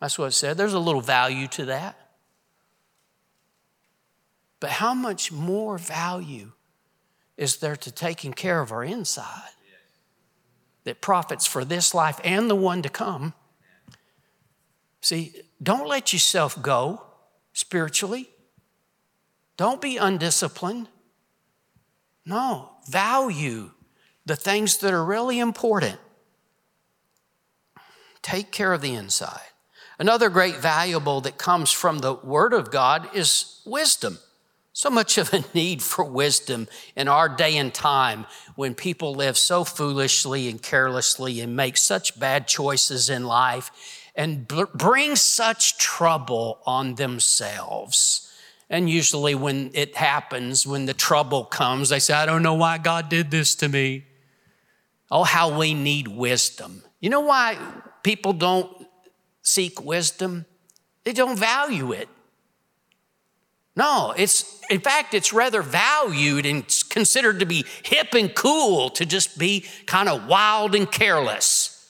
That's 0.00 0.16
what 0.20 0.26
it 0.26 0.32
said. 0.34 0.56
There's 0.56 0.72
a 0.72 0.78
little 0.78 1.00
value 1.00 1.48
to 1.48 1.64
that. 1.64 2.07
But 4.60 4.70
how 4.70 4.94
much 4.94 5.30
more 5.30 5.78
value 5.78 6.52
is 7.36 7.56
there 7.56 7.76
to 7.76 7.92
taking 7.92 8.32
care 8.32 8.60
of 8.60 8.72
our 8.72 8.82
inside 8.82 9.50
that 10.84 11.00
profits 11.00 11.46
for 11.46 11.64
this 11.64 11.94
life 11.94 12.20
and 12.24 12.50
the 12.50 12.56
one 12.56 12.82
to 12.82 12.88
come? 12.88 13.34
See, 15.00 15.34
don't 15.62 15.88
let 15.88 16.12
yourself 16.12 16.60
go 16.60 17.02
spiritually. 17.52 18.30
Don't 19.56 19.80
be 19.80 19.96
undisciplined. 19.96 20.88
No, 22.24 22.70
value 22.88 23.70
the 24.26 24.36
things 24.36 24.76
that 24.78 24.92
are 24.92 25.04
really 25.04 25.38
important. 25.38 25.98
Take 28.22 28.52
care 28.52 28.72
of 28.72 28.82
the 28.82 28.94
inside. 28.94 29.40
Another 29.98 30.28
great 30.28 30.56
valuable 30.56 31.20
that 31.22 31.38
comes 31.38 31.72
from 31.72 31.98
the 31.98 32.14
Word 32.14 32.52
of 32.52 32.70
God 32.70 33.08
is 33.14 33.62
wisdom. 33.64 34.18
So 34.78 34.90
much 34.90 35.18
of 35.18 35.34
a 35.34 35.42
need 35.54 35.82
for 35.82 36.04
wisdom 36.04 36.68
in 36.94 37.08
our 37.08 37.28
day 37.28 37.56
and 37.56 37.74
time 37.74 38.26
when 38.54 38.76
people 38.76 39.12
live 39.12 39.36
so 39.36 39.64
foolishly 39.64 40.48
and 40.48 40.62
carelessly 40.62 41.40
and 41.40 41.56
make 41.56 41.76
such 41.76 42.20
bad 42.20 42.46
choices 42.46 43.10
in 43.10 43.24
life 43.24 43.72
and 44.14 44.46
bring 44.46 45.16
such 45.16 45.78
trouble 45.78 46.60
on 46.64 46.94
themselves. 46.94 48.32
And 48.70 48.88
usually, 48.88 49.34
when 49.34 49.72
it 49.74 49.96
happens, 49.96 50.64
when 50.64 50.86
the 50.86 50.94
trouble 50.94 51.44
comes, 51.44 51.88
they 51.88 51.98
say, 51.98 52.14
I 52.14 52.24
don't 52.24 52.44
know 52.44 52.54
why 52.54 52.78
God 52.78 53.08
did 53.08 53.32
this 53.32 53.56
to 53.56 53.68
me. 53.68 54.04
Oh, 55.10 55.24
how 55.24 55.58
we 55.58 55.74
need 55.74 56.06
wisdom. 56.06 56.84
You 57.00 57.10
know 57.10 57.22
why 57.22 57.58
people 58.04 58.32
don't 58.32 58.70
seek 59.42 59.84
wisdom? 59.84 60.46
They 61.02 61.14
don't 61.14 61.36
value 61.36 61.90
it. 61.90 62.08
No, 63.78 64.12
it's, 64.16 64.60
in 64.70 64.80
fact, 64.80 65.14
it's 65.14 65.32
rather 65.32 65.62
valued 65.62 66.44
and 66.46 66.64
considered 66.90 67.38
to 67.38 67.46
be 67.46 67.64
hip 67.84 68.12
and 68.12 68.34
cool 68.34 68.90
to 68.90 69.06
just 69.06 69.38
be 69.38 69.66
kind 69.86 70.08
of 70.08 70.26
wild 70.26 70.74
and 70.74 70.90
careless. 70.90 71.88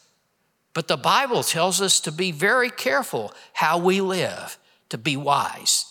But 0.74 0.86
the 0.86 0.98
Bible 0.98 1.42
tells 1.42 1.80
us 1.80 1.98
to 2.00 2.12
be 2.12 2.30
very 2.30 2.68
careful 2.68 3.32
how 3.54 3.78
we 3.78 4.02
live, 4.02 4.58
to 4.90 4.98
be 4.98 5.16
wise. 5.16 5.86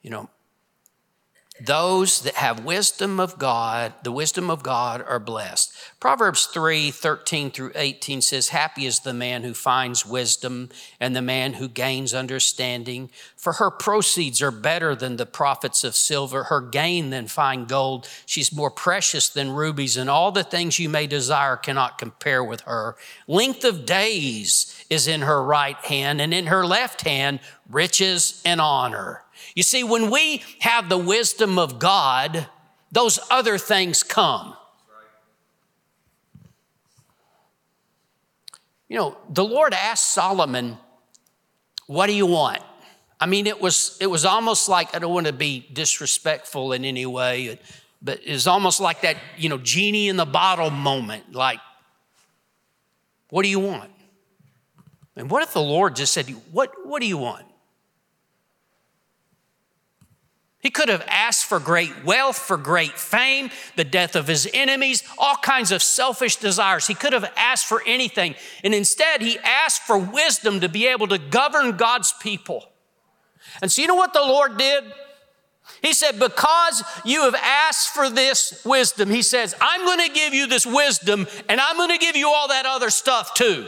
You 0.00 0.10
know, 0.10 0.30
those 1.64 2.22
that 2.22 2.34
have 2.34 2.64
wisdom 2.64 3.20
of 3.20 3.38
God, 3.38 3.92
the 4.02 4.12
wisdom 4.12 4.50
of 4.50 4.62
God, 4.62 5.04
are 5.06 5.18
blessed. 5.18 5.72
Proverbs 6.00 6.46
3 6.46 6.90
13 6.90 7.50
through 7.50 7.72
18 7.74 8.22
says, 8.22 8.48
Happy 8.48 8.86
is 8.86 9.00
the 9.00 9.12
man 9.12 9.42
who 9.42 9.52
finds 9.52 10.06
wisdom 10.06 10.70
and 10.98 11.14
the 11.14 11.22
man 11.22 11.54
who 11.54 11.68
gains 11.68 12.14
understanding. 12.14 13.10
For 13.36 13.54
her 13.54 13.70
proceeds 13.70 14.40
are 14.40 14.50
better 14.50 14.94
than 14.94 15.16
the 15.16 15.26
profits 15.26 15.84
of 15.84 15.94
silver, 15.94 16.44
her 16.44 16.60
gain 16.60 17.10
than 17.10 17.26
fine 17.26 17.66
gold. 17.66 18.08
She's 18.24 18.52
more 18.52 18.70
precious 18.70 19.28
than 19.28 19.50
rubies, 19.50 19.96
and 19.96 20.08
all 20.08 20.32
the 20.32 20.44
things 20.44 20.78
you 20.78 20.88
may 20.88 21.06
desire 21.06 21.56
cannot 21.56 21.98
compare 21.98 22.42
with 22.42 22.62
her. 22.62 22.96
Length 23.26 23.64
of 23.64 23.84
days 23.84 24.84
is 24.88 25.06
in 25.06 25.22
her 25.22 25.42
right 25.42 25.76
hand, 25.76 26.20
and 26.20 26.32
in 26.32 26.46
her 26.46 26.64
left 26.64 27.02
hand, 27.02 27.40
riches 27.68 28.42
and 28.44 28.60
honor. 28.60 29.22
You 29.54 29.62
see, 29.62 29.84
when 29.84 30.10
we 30.10 30.42
have 30.60 30.88
the 30.88 30.98
wisdom 30.98 31.58
of 31.58 31.78
God, 31.78 32.46
those 32.92 33.18
other 33.30 33.58
things 33.58 34.02
come. 34.02 34.56
You 38.88 38.96
know, 38.96 39.16
the 39.28 39.44
Lord 39.44 39.72
asked 39.72 40.12
Solomon, 40.12 40.76
What 41.86 42.06
do 42.06 42.12
you 42.12 42.26
want? 42.26 42.62
I 43.20 43.26
mean, 43.26 43.46
it 43.46 43.60
was, 43.60 43.96
it 44.00 44.06
was 44.06 44.24
almost 44.24 44.68
like, 44.68 44.94
I 44.96 44.98
don't 44.98 45.12
want 45.12 45.26
to 45.26 45.32
be 45.32 45.66
disrespectful 45.72 46.72
in 46.72 46.84
any 46.84 47.04
way, 47.04 47.58
but 48.00 48.20
it's 48.24 48.46
almost 48.46 48.80
like 48.80 49.02
that, 49.02 49.16
you 49.36 49.48
know, 49.48 49.58
genie 49.58 50.08
in 50.08 50.16
the 50.16 50.24
bottle 50.24 50.70
moment. 50.70 51.34
Like, 51.34 51.60
what 53.28 53.42
do 53.42 53.48
you 53.48 53.60
want? 53.60 53.90
And 55.16 55.30
what 55.30 55.42
if 55.42 55.52
the 55.52 55.60
Lord 55.60 55.96
just 55.96 56.12
said, 56.12 56.28
What, 56.50 56.72
what 56.84 57.00
do 57.00 57.06
you 57.06 57.18
want? 57.18 57.46
He 60.60 60.70
could 60.70 60.90
have 60.90 61.04
asked 61.08 61.46
for 61.46 61.58
great 61.58 62.04
wealth, 62.04 62.36
for 62.36 62.58
great 62.58 62.98
fame, 62.98 63.50
the 63.76 63.84
death 63.84 64.14
of 64.14 64.26
his 64.26 64.48
enemies, 64.52 65.02
all 65.16 65.36
kinds 65.36 65.72
of 65.72 65.82
selfish 65.82 66.36
desires. 66.36 66.86
He 66.86 66.94
could 66.94 67.14
have 67.14 67.32
asked 67.34 67.66
for 67.66 67.82
anything. 67.86 68.34
And 68.62 68.74
instead, 68.74 69.22
he 69.22 69.38
asked 69.38 69.82
for 69.82 69.98
wisdom 69.98 70.60
to 70.60 70.68
be 70.68 70.86
able 70.86 71.08
to 71.08 71.18
govern 71.18 71.78
God's 71.78 72.12
people. 72.20 72.70
And 73.62 73.72
so, 73.72 73.80
you 73.80 73.88
know 73.88 73.94
what 73.94 74.12
the 74.12 74.20
Lord 74.20 74.58
did? 74.58 74.84
He 75.82 75.94
said, 75.94 76.18
Because 76.18 76.82
you 77.06 77.22
have 77.22 77.34
asked 77.34 77.90
for 77.90 78.10
this 78.10 78.62
wisdom, 78.64 79.08
He 79.08 79.22
says, 79.22 79.54
I'm 79.60 79.84
going 79.84 80.06
to 80.06 80.14
give 80.14 80.34
you 80.34 80.46
this 80.46 80.66
wisdom 80.66 81.26
and 81.48 81.60
I'm 81.60 81.76
going 81.76 81.90
to 81.90 81.98
give 81.98 82.16
you 82.16 82.28
all 82.28 82.48
that 82.48 82.66
other 82.66 82.90
stuff 82.90 83.32
too. 83.34 83.66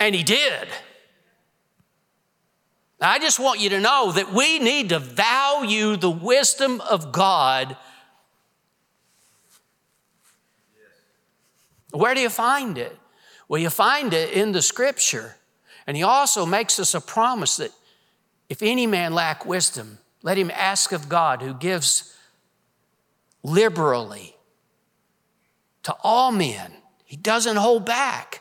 And 0.00 0.14
He 0.14 0.22
did. 0.22 0.68
I 3.00 3.18
just 3.18 3.38
want 3.38 3.60
you 3.60 3.70
to 3.70 3.80
know 3.80 4.12
that 4.12 4.32
we 4.32 4.58
need 4.58 4.90
to 4.90 4.98
value 4.98 5.96
the 5.96 6.10
wisdom 6.10 6.80
of 6.80 7.12
God. 7.12 7.76
Where 11.90 12.14
do 12.14 12.20
you 12.20 12.30
find 12.30 12.78
it? 12.78 12.96
Well, 13.48 13.60
you 13.60 13.70
find 13.70 14.12
it 14.14 14.32
in 14.32 14.52
the 14.52 14.62
scripture. 14.62 15.36
And 15.86 15.96
he 15.96 16.02
also 16.02 16.46
makes 16.46 16.78
us 16.78 16.94
a 16.94 17.00
promise 17.00 17.58
that 17.58 17.72
if 18.48 18.62
any 18.62 18.86
man 18.86 19.14
lack 19.14 19.44
wisdom, 19.44 19.98
let 20.22 20.38
him 20.38 20.50
ask 20.54 20.92
of 20.92 21.08
God 21.08 21.42
who 21.42 21.54
gives 21.54 22.16
liberally 23.42 24.34
to 25.82 25.94
all 26.02 26.32
men. 26.32 26.72
He 27.04 27.16
doesn't 27.16 27.56
hold 27.56 27.84
back. 27.84 28.40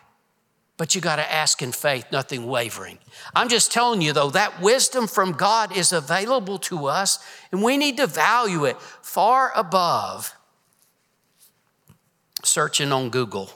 But 0.84 0.93
you 0.93 1.00
got 1.00 1.15
to 1.15 1.34
ask 1.34 1.62
in 1.62 1.72
faith, 1.72 2.08
nothing 2.12 2.46
wavering. 2.46 2.98
I'm 3.34 3.48
just 3.48 3.72
telling 3.72 4.02
you, 4.02 4.12
though, 4.12 4.32
that 4.32 4.60
wisdom 4.60 5.08
from 5.08 5.32
God 5.32 5.78
is 5.78 5.93
available 5.93 6.58
to 6.60 6.88
us, 6.88 7.19
and 7.54 7.63
we 7.63 7.78
need 7.78 7.96
to 7.96 8.06
value 8.06 8.65
it 8.65 8.76
far 8.82 9.54
above 9.56 10.36
searching 12.43 12.91
on 12.91 13.12
Google. 13.12 13.50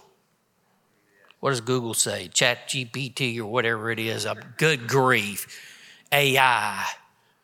What 1.42 1.50
does 1.50 1.60
Google 1.60 1.94
say? 1.94 2.30
Chat 2.30 2.70
GPT 2.70 3.40
or 3.40 3.48
whatever 3.48 3.92
it 3.92 4.00
is. 4.00 4.26
Good 4.56 4.88
grief. 4.88 5.48
AI. 6.14 6.86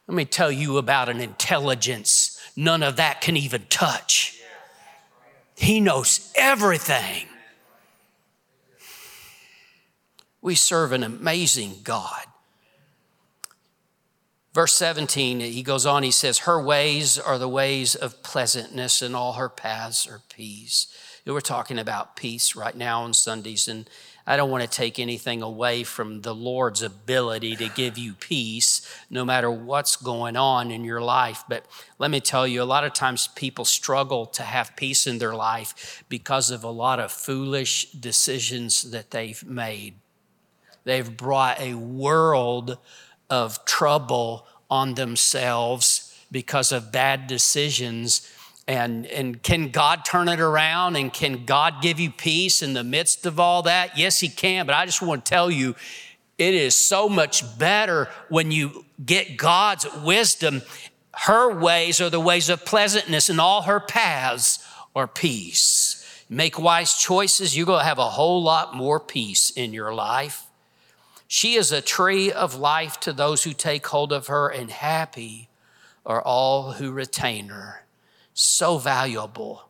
Let 0.07 0.15
me 0.15 0.23
tell 0.23 0.49
you 0.49 0.77
about 0.77 1.09
an 1.09 1.19
intelligence 1.19 2.39
none 2.55 2.83
of 2.83 2.95
that 2.95 3.19
can 3.19 3.35
even 3.35 3.65
touch. 3.67 4.39
He 5.55 5.81
knows 5.81 6.31
everything. 6.37 7.27
We 10.43 10.55
serve 10.55 10.91
an 10.91 11.03
amazing 11.03 11.77
God. 11.85 12.25
Verse 14.53 14.73
17, 14.73 15.39
he 15.39 15.63
goes 15.63 15.85
on, 15.85 16.03
he 16.03 16.11
says, 16.11 16.39
Her 16.39 16.61
ways 16.61 17.17
are 17.17 17.39
the 17.39 17.47
ways 17.47 17.95
of 17.95 18.21
pleasantness, 18.23 19.01
and 19.01 19.15
all 19.15 19.33
her 19.33 19.47
paths 19.47 20.05
are 20.05 20.19
peace. 20.29 20.93
We're 21.25 21.39
talking 21.39 21.79
about 21.79 22.17
peace 22.17 22.57
right 22.57 22.75
now 22.75 23.03
on 23.03 23.13
Sundays, 23.13 23.69
and 23.69 23.89
I 24.27 24.35
don't 24.35 24.51
want 24.51 24.63
to 24.63 24.69
take 24.69 24.99
anything 24.99 25.41
away 25.41 25.85
from 25.85 26.21
the 26.21 26.35
Lord's 26.35 26.81
ability 26.81 27.55
to 27.55 27.69
give 27.69 27.97
you 27.97 28.13
peace 28.13 28.85
no 29.09 29.23
matter 29.23 29.49
what's 29.49 29.95
going 29.95 30.35
on 30.35 30.71
in 30.71 30.83
your 30.83 31.01
life. 31.01 31.45
But 31.47 31.65
let 31.99 32.11
me 32.11 32.19
tell 32.19 32.45
you, 32.45 32.61
a 32.61 32.65
lot 32.65 32.83
of 32.83 32.91
times 32.91 33.27
people 33.27 33.63
struggle 33.63 34.25
to 34.25 34.43
have 34.43 34.75
peace 34.75 35.07
in 35.07 35.19
their 35.19 35.33
life 35.33 36.03
because 36.09 36.51
of 36.51 36.65
a 36.65 36.69
lot 36.69 36.99
of 36.99 37.13
foolish 37.13 37.91
decisions 37.91 38.91
that 38.91 39.11
they've 39.11 39.41
made. 39.45 39.95
They've 40.83 41.15
brought 41.15 41.59
a 41.59 41.75
world 41.75 42.77
of 43.29 43.63
trouble 43.65 44.47
on 44.69 44.95
themselves 44.95 46.17
because 46.31 46.71
of 46.71 46.91
bad 46.91 47.27
decisions. 47.27 48.29
And, 48.67 49.05
and 49.07 49.41
can 49.41 49.69
God 49.69 50.03
turn 50.05 50.27
it 50.29 50.39
around? 50.39 50.95
And 50.95 51.11
can 51.13 51.45
God 51.45 51.81
give 51.81 51.99
you 51.99 52.11
peace 52.11 52.61
in 52.61 52.73
the 52.73 52.83
midst 52.83 53.25
of 53.25 53.39
all 53.39 53.63
that? 53.63 53.97
Yes, 53.97 54.19
He 54.19 54.29
can. 54.29 54.65
But 54.65 54.75
I 54.75 54.85
just 54.85 55.01
want 55.01 55.25
to 55.25 55.29
tell 55.29 55.51
you, 55.51 55.75
it 56.37 56.53
is 56.55 56.75
so 56.75 57.07
much 57.07 57.57
better 57.59 58.09
when 58.29 58.51
you 58.51 58.85
get 59.03 59.37
God's 59.37 59.85
wisdom. 60.03 60.63
Her 61.13 61.53
ways 61.57 62.01
are 62.01 62.09
the 62.09 62.19
ways 62.19 62.49
of 62.49 62.65
pleasantness, 62.65 63.29
and 63.29 63.39
all 63.39 63.63
her 63.63 63.79
paths 63.79 64.65
are 64.95 65.07
peace. 65.07 65.99
Make 66.29 66.57
wise 66.57 66.93
choices, 66.93 67.55
you're 67.55 67.67
going 67.67 67.81
to 67.81 67.85
have 67.85 67.99
a 67.99 68.09
whole 68.09 68.41
lot 68.41 68.75
more 68.75 68.99
peace 68.99 69.51
in 69.51 69.73
your 69.73 69.93
life. 69.93 70.45
She 71.33 71.55
is 71.55 71.71
a 71.71 71.81
tree 71.81 72.31
of 72.31 72.53
life 72.53 72.99
to 72.99 73.11
those 73.11 73.43
who 73.43 73.53
take 73.53 73.87
hold 73.87 74.13
of 74.13 74.27
her, 74.27 74.49
and 74.49 74.69
happy 74.69 75.49
are 76.05 76.21
all 76.21 76.73
who 76.73 76.91
retain 76.91 77.47
her. 77.47 77.85
So 78.35 78.77
valuable. 78.77 79.67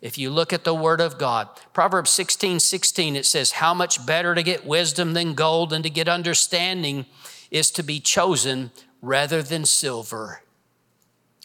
If 0.00 0.18
you 0.18 0.30
look 0.30 0.52
at 0.52 0.64
the 0.64 0.74
Word 0.74 1.00
of 1.00 1.16
God, 1.16 1.48
Proverbs 1.72 2.10
16 2.10 2.58
16, 2.58 3.14
it 3.14 3.24
says, 3.24 3.52
How 3.52 3.72
much 3.72 4.04
better 4.04 4.34
to 4.34 4.42
get 4.42 4.66
wisdom 4.66 5.12
than 5.12 5.34
gold, 5.34 5.72
and 5.72 5.84
to 5.84 5.90
get 5.90 6.08
understanding 6.08 7.06
is 7.52 7.70
to 7.70 7.84
be 7.84 8.00
chosen 8.00 8.72
rather 9.00 9.44
than 9.44 9.66
silver. 9.66 10.42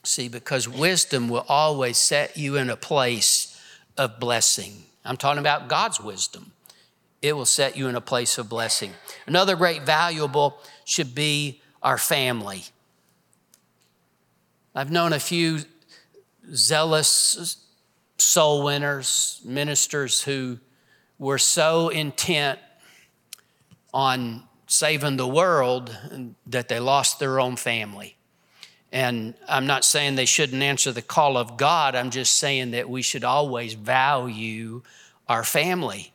See, 0.02 0.28
because 0.28 0.68
wisdom 0.68 1.30
will 1.30 1.46
always 1.48 2.00
set 2.00 2.36
you 2.36 2.58
in 2.58 2.72
a 2.72 2.76
place 2.76 3.62
of 3.96 4.20
blessing. 4.20 4.86
I'm 5.06 5.18
talking 5.18 5.40
about 5.40 5.68
God's 5.68 6.02
wisdom 6.02 6.54
it 7.26 7.36
will 7.36 7.46
set 7.46 7.76
you 7.76 7.88
in 7.88 7.96
a 7.96 8.02
place 8.02 8.38
of 8.38 8.48
blessing. 8.48 8.94
Another 9.26 9.56
great 9.56 9.82
valuable 9.82 10.60
should 10.84 11.16
be 11.16 11.60
our 11.82 11.98
family. 11.98 12.64
I've 14.76 14.92
known 14.92 15.12
a 15.12 15.20
few 15.20 15.62
zealous 16.54 17.58
soul 18.20 18.64
winners, 18.64 19.42
ministers 19.44 20.22
who 20.22 20.60
were 21.18 21.40
so 21.40 21.90
intent 21.90 22.60
on 23.92 24.44
saving 24.68 25.18
the 25.18 25.28
world 25.28 25.98
that 26.46 26.68
they 26.68 26.80
lost 26.80 27.20
their 27.20 27.40
own 27.40 27.56
family. 27.56 28.18
And 28.92 29.34
I'm 29.48 29.66
not 29.66 29.84
saying 29.84 30.16
they 30.16 30.26
shouldn't 30.26 30.62
answer 30.62 30.92
the 30.92 31.02
call 31.02 31.38
of 31.38 31.58
God, 31.58 31.96
I'm 31.96 32.12
just 32.12 32.36
saying 32.36 32.72
that 32.72 32.88
we 32.88 33.02
should 33.02 33.24
always 33.24 33.74
value 33.74 34.84
our 35.28 35.44
family. 35.44 36.12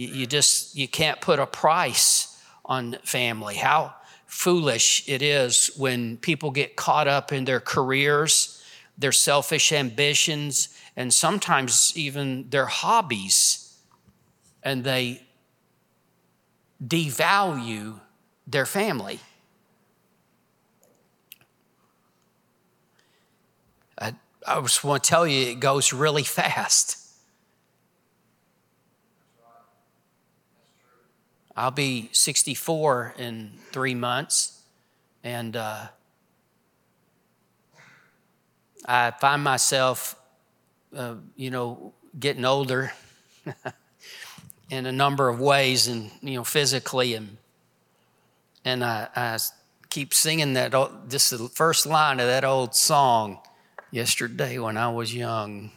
You, 0.00 0.08
you 0.08 0.26
just, 0.26 0.74
you 0.74 0.88
can't 0.88 1.20
put 1.20 1.38
a 1.38 1.46
price 1.46 2.42
on 2.64 2.96
family. 3.04 3.56
How 3.56 3.94
foolish 4.24 5.06
it 5.06 5.20
is 5.20 5.70
when 5.76 6.16
people 6.16 6.50
get 6.50 6.74
caught 6.74 7.06
up 7.06 7.32
in 7.32 7.44
their 7.44 7.60
careers, 7.60 8.64
their 8.96 9.12
selfish 9.12 9.72
ambitions, 9.72 10.74
and 10.96 11.12
sometimes 11.12 11.92
even 11.96 12.48
their 12.48 12.64
hobbies, 12.64 13.78
and 14.62 14.84
they 14.84 15.20
devalue 16.82 18.00
their 18.46 18.64
family. 18.64 19.20
I, 23.98 24.14
I 24.46 24.60
just 24.62 24.82
want 24.82 25.04
to 25.04 25.10
tell 25.10 25.26
you, 25.26 25.50
it 25.50 25.60
goes 25.60 25.92
really 25.92 26.24
fast. 26.40 26.99
I'll 31.56 31.70
be 31.70 32.08
64 32.12 33.14
in 33.18 33.52
three 33.72 33.94
months, 33.94 34.62
and 35.24 35.56
uh, 35.56 35.88
I 38.86 39.10
find 39.10 39.42
myself, 39.42 40.16
uh, 40.96 41.14
you 41.36 41.50
know, 41.50 41.92
getting 42.18 42.44
older 42.44 42.92
in 44.70 44.86
a 44.86 44.92
number 44.92 45.28
of 45.28 45.40
ways, 45.40 45.88
and 45.88 46.10
you 46.22 46.34
know, 46.34 46.44
physically, 46.44 47.14
and 47.14 47.36
and 48.64 48.84
I, 48.84 49.08
I 49.14 49.38
keep 49.90 50.14
singing 50.14 50.52
that. 50.54 50.72
Just 51.08 51.30
the 51.30 51.48
first 51.48 51.84
line 51.84 52.20
of 52.20 52.26
that 52.26 52.44
old 52.44 52.76
song, 52.76 53.40
"Yesterday 53.90 54.58
when 54.58 54.76
I 54.76 54.88
was 54.88 55.14
young." 55.14 55.72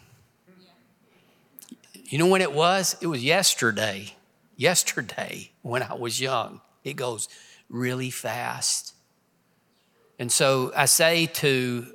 You 2.06 2.20
know 2.20 2.28
when 2.28 2.42
it 2.42 2.54
was? 2.54 2.96
It 3.02 3.08
was 3.08 3.24
yesterday 3.24 4.14
yesterday 4.56 5.52
when 5.62 5.84
I 5.84 5.94
was 5.94 6.20
young. 6.20 6.62
It 6.84 6.96
goes 6.96 7.30
really 7.70 8.10
fast. 8.10 8.94
And 10.20 10.32
so 10.32 10.72
I 10.76 10.86
say 10.86 11.26
to 11.26 11.88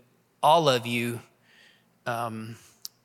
all 0.43 0.69
of 0.69 0.87
you, 0.87 1.21
um, 2.07 2.57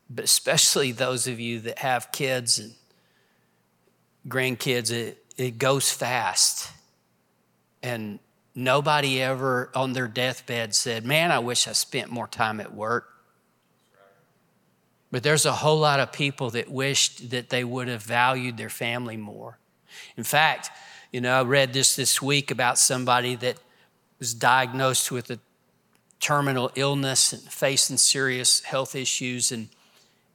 but 0.10 0.26
especially 0.26 0.92
those 0.92 1.28
of 1.28 1.40
you 1.40 1.60
that 1.62 1.80
have 1.80 2.12
kids 2.12 2.60
and 2.60 2.74
grandkids, 4.28 4.92
it, 4.92 5.24
it 5.38 5.58
goes 5.58 5.92
fast. 5.92 6.72
And 7.82 8.20
nobody 8.56 9.22
ever 9.22 9.72
on 9.76 9.94
their 9.94 10.08
deathbed 10.08 10.76
said, 10.76 11.06
Man, 11.06 11.32
I 11.32 11.40
wish 11.40 11.68
I 11.68 11.74
spent 11.74 12.10
more 12.10 12.28
time 12.28 12.60
at 12.60 12.74
work. 12.74 13.13
But 15.14 15.22
there's 15.22 15.46
a 15.46 15.52
whole 15.52 15.78
lot 15.78 16.00
of 16.00 16.12
people 16.12 16.50
that 16.50 16.72
wished 16.72 17.30
that 17.30 17.50
they 17.50 17.64
would 17.64 17.88
have 17.88 18.02
valued 18.02 18.58
their 18.58 18.72
family 18.72 19.16
more. 19.16 19.60
In 20.18 20.24
fact, 20.24 20.72
you 21.12 21.22
know, 21.22 21.40
I 21.40 21.44
read 21.44 21.72
this 21.72 21.96
this 21.96 22.20
week 22.20 22.50
about 22.50 22.80
somebody 22.80 23.36
that 23.36 23.58
was 24.18 24.34
diagnosed 24.34 25.12
with 25.12 25.30
a 25.30 25.38
terminal 26.20 26.72
illness 26.74 27.32
and 27.32 27.44
facing 27.44 27.98
serious 27.98 28.62
health 28.62 28.96
issues. 28.96 29.52
And, 29.52 29.70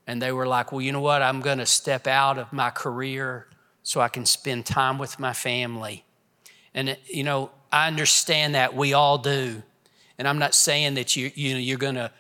and 0.06 0.22
they 0.22 0.30
were 0.30 0.46
like, 0.46 0.70
well, 0.70 0.80
you 0.80 0.92
know 0.92 1.00
what? 1.00 1.22
I'm 1.22 1.40
going 1.40 1.58
to 1.58 1.66
step 1.66 2.06
out 2.06 2.38
of 2.38 2.52
my 2.52 2.70
career 2.70 3.48
so 3.82 4.00
I 4.00 4.06
can 4.06 4.24
spend 4.24 4.64
time 4.64 4.96
with 4.96 5.18
my 5.18 5.32
family. 5.32 6.04
And, 6.72 6.96
you 7.08 7.24
know, 7.24 7.50
I 7.72 7.88
understand 7.88 8.54
that. 8.54 8.76
We 8.76 8.92
all 8.92 9.18
do. 9.18 9.60
And 10.18 10.28
I'm 10.28 10.38
not 10.38 10.54
saying 10.54 10.94
that 10.94 11.16
you, 11.16 11.32
you 11.34 11.54
know, 11.54 11.58
you're 11.58 11.78
going 11.78 11.96
to 11.96 12.12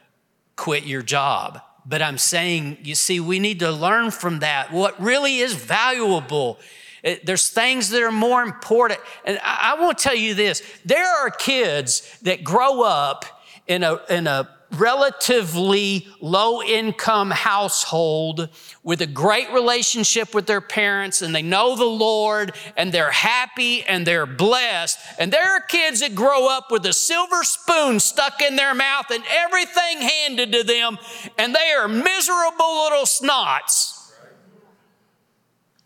quit 0.56 0.86
your 0.86 1.02
job. 1.02 1.60
But 1.88 2.02
I'm 2.02 2.18
saying, 2.18 2.78
you 2.82 2.94
see, 2.94 3.18
we 3.18 3.38
need 3.38 3.60
to 3.60 3.70
learn 3.70 4.10
from 4.10 4.40
that. 4.40 4.70
What 4.70 5.00
really 5.00 5.38
is 5.38 5.54
valuable. 5.54 6.58
It, 7.02 7.24
there's 7.24 7.48
things 7.48 7.88
that 7.90 8.02
are 8.02 8.12
more 8.12 8.42
important. 8.42 9.00
And 9.24 9.40
I, 9.42 9.74
I 9.74 9.80
want 9.80 9.96
to 9.96 10.04
tell 10.04 10.14
you 10.14 10.34
this 10.34 10.62
there 10.84 11.06
are 11.06 11.30
kids 11.30 12.18
that 12.22 12.44
grow 12.44 12.82
up 12.82 13.24
in 13.66 13.82
a, 13.84 14.00
in 14.10 14.26
a 14.26 14.50
relatively 14.72 16.06
low 16.20 16.62
income 16.62 17.30
household 17.30 18.48
with 18.82 19.00
a 19.00 19.06
great 19.06 19.50
relationship 19.52 20.34
with 20.34 20.46
their 20.46 20.60
parents 20.60 21.22
and 21.22 21.34
they 21.34 21.42
know 21.42 21.74
the 21.74 21.84
Lord 21.84 22.52
and 22.76 22.92
they're 22.92 23.10
happy 23.10 23.82
and 23.84 24.06
they're 24.06 24.26
blessed. 24.26 24.98
And 25.18 25.32
there 25.32 25.54
are 25.54 25.60
kids 25.60 26.00
that 26.00 26.14
grow 26.14 26.48
up 26.48 26.70
with 26.70 26.84
a 26.86 26.92
silver 26.92 27.42
spoon 27.44 27.98
stuck 27.98 28.42
in 28.42 28.56
their 28.56 28.74
mouth 28.74 29.10
and 29.10 29.24
everything 29.30 30.02
handed 30.02 30.52
to 30.52 30.62
them 30.62 30.98
and 31.38 31.54
they 31.54 31.72
are 31.72 31.88
miserable 31.88 32.82
little 32.82 33.04
snots. 33.04 33.94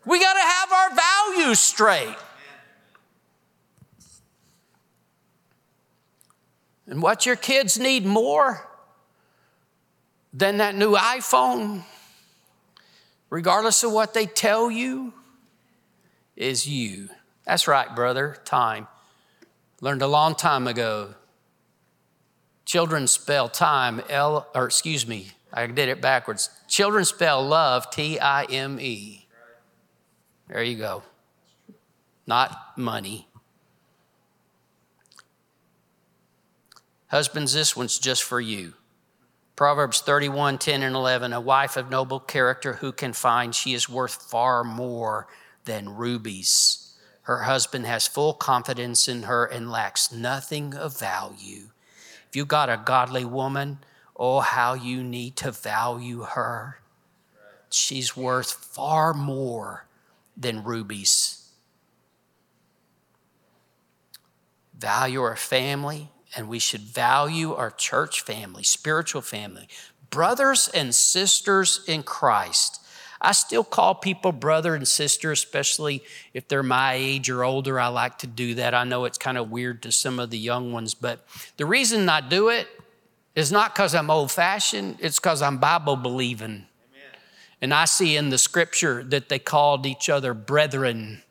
We 0.05 0.19
got 0.19 0.33
to 0.33 0.39
have 0.39 0.71
our 0.73 0.95
values 0.95 1.59
straight. 1.59 2.15
And 6.85 7.01
what 7.01 7.25
your 7.25 7.37
kids 7.37 7.79
need 7.79 8.05
more 8.05 8.69
than 10.33 10.57
that 10.57 10.75
new 10.75 10.95
iPhone, 10.95 11.83
regardless 13.29 13.83
of 13.83 13.91
what 13.91 14.13
they 14.13 14.25
tell 14.25 14.71
you, 14.71 15.13
is 16.35 16.67
you. 16.67 17.09
That's 17.45 17.67
right, 17.67 17.93
brother. 17.95 18.37
Time. 18.43 18.87
Learned 19.81 20.01
a 20.01 20.07
long 20.07 20.33
time 20.33 20.65
ago. 20.65 21.13
Children 22.65 23.07
spell 23.07 23.49
time 23.49 24.01
L, 24.09 24.47
or 24.55 24.65
excuse 24.65 25.05
me, 25.05 25.31
I 25.51 25.67
did 25.67 25.89
it 25.89 26.01
backwards. 26.01 26.49
Children 26.67 27.05
spell 27.05 27.45
love 27.45 27.91
T 27.91 28.17
I 28.19 28.45
M 28.45 28.79
E. 28.79 29.27
There 30.47 30.63
you 30.63 30.77
go. 30.77 31.03
Not 32.25 32.77
money. 32.77 33.27
Husbands, 37.07 37.53
this 37.53 37.75
one's 37.75 37.99
just 37.99 38.23
for 38.23 38.41
you. 38.41 38.73
Proverbs 39.55 40.01
31 40.01 40.57
10 40.57 40.81
and 40.81 40.95
11. 40.95 41.31
A 41.31 41.39
wife 41.39 41.77
of 41.77 41.89
noble 41.89 42.19
character 42.19 42.73
who 42.73 42.91
can 42.91 43.13
find, 43.13 43.53
she 43.53 43.73
is 43.73 43.87
worth 43.87 44.29
far 44.29 44.63
more 44.63 45.27
than 45.65 45.95
rubies. 45.95 46.95
Her 47.23 47.43
husband 47.43 47.85
has 47.85 48.07
full 48.07 48.33
confidence 48.33 49.07
in 49.07 49.23
her 49.23 49.45
and 49.45 49.71
lacks 49.71 50.11
nothing 50.11 50.73
of 50.73 50.97
value. 50.99 51.69
If 52.27 52.35
you've 52.35 52.47
got 52.47 52.69
a 52.69 52.81
godly 52.83 53.25
woman, 53.25 53.79
oh, 54.17 54.39
how 54.39 54.73
you 54.73 55.03
need 55.03 55.35
to 55.37 55.51
value 55.51 56.23
her. 56.23 56.79
She's 57.69 58.17
worth 58.17 58.51
far 58.51 59.13
more 59.13 59.85
than 60.35 60.63
rubies. 60.63 61.49
Value 64.77 65.21
our 65.21 65.35
family, 65.35 66.09
and 66.35 66.47
we 66.47 66.59
should 66.59 66.81
value 66.81 67.53
our 67.53 67.71
church 67.71 68.21
family, 68.21 68.63
spiritual 68.63 69.21
family, 69.21 69.67
brothers 70.09 70.69
and 70.73 70.93
sisters 70.93 71.83
in 71.87 72.03
Christ. 72.03 72.79
I 73.21 73.31
still 73.31 73.63
call 73.63 73.95
people 73.95 74.33
brother 74.33 74.75
and 74.75 74.85
sister, 74.85 75.31
especially 75.31 76.03
if 76.33 76.47
they're 76.47 76.61
my 76.61 76.93
age 76.93 77.29
or 77.29 77.43
older. 77.43 77.79
I 77.79 77.87
like 77.87 78.17
to 78.19 78.27
do 78.27 78.55
that. 78.55 78.73
I 78.73 78.83
know 78.83 79.05
it's 79.05 79.17
kind 79.17 79.37
of 79.37 79.49
weird 79.49 79.81
to 79.83 79.91
some 79.93 80.19
of 80.19 80.29
the 80.29 80.37
young 80.37 80.73
ones, 80.73 80.93
but 80.93 81.25
the 81.55 81.65
reason 81.65 82.09
I 82.09 82.19
do 82.19 82.49
it 82.49 82.67
is 83.33 83.51
not 83.51 83.73
because 83.73 83.95
I'm 83.95 84.09
old 84.11 84.31
fashioned, 84.31 84.97
it's 84.99 85.19
because 85.19 85.41
I'm 85.41 85.57
Bible 85.57 85.95
believing. 85.95 86.65
And 87.61 87.73
I 87.73 87.85
see 87.85 88.17
in 88.17 88.29
the 88.29 88.37
scripture 88.37 89.05
that 89.05 89.29
they 89.29 89.39
called 89.39 89.85
each 89.85 90.09
other 90.09 90.33
brethren. 90.33 91.23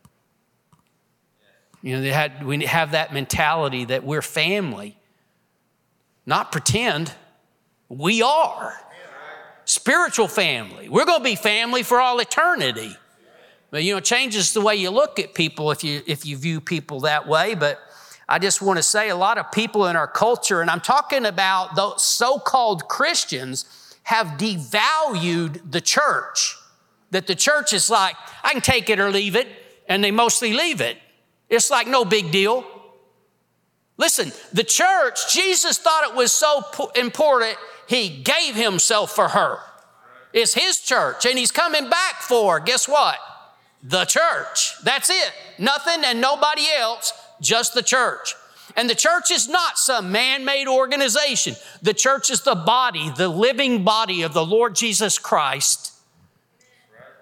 You 1.83 1.97
know, 1.97 2.03
they 2.03 2.13
had, 2.13 2.45
we 2.45 2.65
have 2.65 2.93
that 2.93 3.13
mentality 3.13 3.85
that 3.87 4.05
we're 4.05 4.23
family, 4.23 4.97
not 6.25 6.53
pretend. 6.53 7.13
We 7.89 8.23
are 8.23 8.75
spiritual 9.65 10.29
family. 10.29 10.89
We're 10.89 11.05
going 11.05 11.21
to 11.21 11.25
be 11.25 11.35
family 11.35 11.83
for 11.83 12.01
all 12.01 12.21
eternity. 12.21 12.97
But 13.71 13.83
you 13.85 13.95
know, 13.95 13.99
it 13.99 14.05
changes 14.05 14.53
the 14.53 14.61
way 14.61 14.77
you 14.77 14.91
look 14.91 15.19
at 15.19 15.35
people 15.35 15.71
if 15.71 15.83
you 15.83 16.03
if 16.07 16.27
you 16.27 16.37
view 16.37 16.61
people 16.61 17.01
that 17.01 17.27
way. 17.27 17.55
But 17.55 17.81
I 18.29 18.39
just 18.39 18.63
want 18.63 18.77
to 18.77 18.83
say 18.83 19.09
a 19.09 19.17
lot 19.17 19.39
of 19.39 19.51
people 19.51 19.87
in 19.87 19.97
our 19.97 20.07
culture, 20.07 20.61
and 20.61 20.71
I'm 20.71 20.81
talking 20.81 21.25
about 21.25 21.75
those 21.75 22.05
so-called 22.05 22.87
Christians, 22.89 23.97
have 24.05 24.39
devalued 24.39 25.71
the 25.71 25.81
church. 25.81 26.57
That 27.11 27.27
the 27.27 27.35
church 27.35 27.73
is 27.73 27.91
like, 27.91 28.15
I 28.45 28.53
can 28.53 28.63
take 28.63 28.89
it 28.89 29.01
or 29.01 29.11
leave 29.11 29.37
it, 29.37 29.49
and 29.89 30.05
they 30.05 30.11
mostly 30.11 30.53
leave 30.53 30.81
it. 30.81 30.99
It's 31.53 31.71
like 31.71 31.87
no 31.87 32.07
big 32.07 32.33
deal. 32.33 32.65
Listen, 33.99 34.33
the 34.55 34.65
church, 34.65 35.33
Jesus 35.33 35.77
thought 35.77 36.09
it 36.09 36.17
was 36.17 36.33
so 36.33 36.65
important, 36.97 37.59
he 37.87 38.09
gave 38.09 38.57
himself 38.57 39.15
for 39.15 39.29
her. 39.29 39.59
It's 40.33 40.55
his 40.55 40.81
church, 40.81 41.27
and 41.27 41.39
he's 41.39 41.53
coming 41.53 41.91
back 41.91 42.23
for, 42.23 42.59
guess 42.59 42.89
what? 42.89 43.19
The 43.83 44.07
church. 44.07 44.73
That's 44.83 45.11
it. 45.11 45.31
Nothing 45.59 46.03
and 46.05 46.23
nobody 46.23 46.65
else, 46.75 47.13
just 47.43 47.75
the 47.75 47.83
church. 47.83 48.35
And 48.75 48.89
the 48.89 48.95
church 48.95 49.31
is 49.31 49.47
not 49.47 49.77
some 49.77 50.11
man 50.11 50.47
made 50.47 50.69
organization. 50.69 51.57
The 51.83 51.93
church 51.93 52.31
is 52.31 52.41
the 52.41 52.55
body, 52.55 53.13
the 53.15 53.29
living 53.29 53.85
body 53.85 54.23
of 54.23 54.33
the 54.33 54.47
Lord 54.47 54.75
Jesus 54.75 55.19
Christ, 55.19 55.93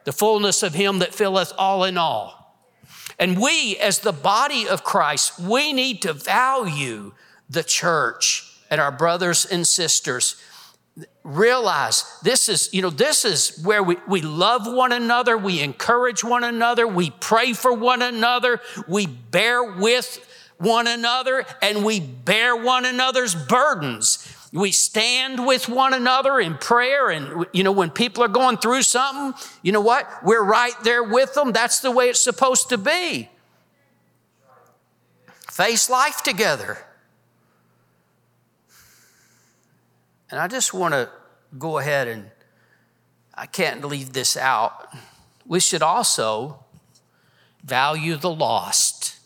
the 0.05 0.13
fullness 0.13 0.63
of 0.63 0.75
Him 0.75 1.01
that 1.01 1.13
filleth 1.13 1.53
all 1.59 1.83
in 1.83 1.99
all. 1.99 2.40
And 3.21 3.39
we, 3.39 3.77
as 3.77 3.99
the 3.99 4.13
body 4.13 4.67
of 4.67 4.83
Christ, 4.83 5.39
we 5.39 5.75
need 5.75 6.01
to 6.03 6.15
value 6.15 7.13
the 7.51 7.63
church 7.63 8.51
and 8.71 8.81
our 8.81 8.91
brothers 8.91 9.45
and 9.45 9.67
sisters. 9.67 10.37
Realize 11.23 12.05
this 12.23 12.49
is, 12.49 12.73
you 12.73 12.81
know, 12.81 12.89
this 12.89 13.27
is 13.27 13.61
where 13.63 13.83
we, 13.83 13.99
we 14.09 14.23
love 14.23 14.63
one 14.67 14.93
another, 14.93 15.37
we 15.37 15.61
encourage 15.61 16.25
one 16.25 16.45
another, 16.45 16.89
we 16.89 17.11
pray 17.11 17.53
for 17.53 17.75
one 17.75 18.01
another, 18.01 18.61
we 18.89 19.07
bear 19.07 19.63
with 19.63 20.27
one 20.57 20.87
another, 20.87 21.45
and 21.61 21.85
we 21.85 22.01
bear 22.01 22.57
one 22.57 22.87
another's 22.87 23.35
burdens. 23.35 24.35
We 24.53 24.73
stand 24.73 25.47
with 25.47 25.69
one 25.69 25.95
another 25.95 26.41
in 26.41 26.57
prayer. 26.57 27.09
And, 27.11 27.47
you 27.53 27.63
know, 27.63 27.73
when 27.73 27.91
people 27.91 28.25
are 28.25 28.29
going 28.29 28.57
through 28.57 28.83
something, 28.83 29.41
you 29.63 29.71
know 29.71 29.81
what? 29.81 30.09
We're 30.25 30.43
right 30.43 30.75
there 30.83 31.05
with 31.05 31.35
them. 31.35 31.53
That's 31.53 31.81
the 31.81 31.91
way 31.91 32.09
it's 32.09 32.21
supposed 32.21 32.69
to 32.71 32.79
be. 32.79 33.29
Face 35.49 35.89
life 35.89 36.23
together. 36.23 36.79
And 40.31 40.41
I 40.41 40.49
just 40.49 40.75
want 40.75 40.95
to 40.95 41.11
go 41.59 41.79
ahead 41.79 42.09
and 42.09 42.31
I 43.35 43.47
can't 43.47 43.85
leave 43.85 44.13
this 44.13 44.37
out. 44.37 44.93
We 45.47 45.61
should 45.61 45.83
also 45.83 46.65
value 47.65 48.17
the 48.17 48.31
lost. 48.31 49.20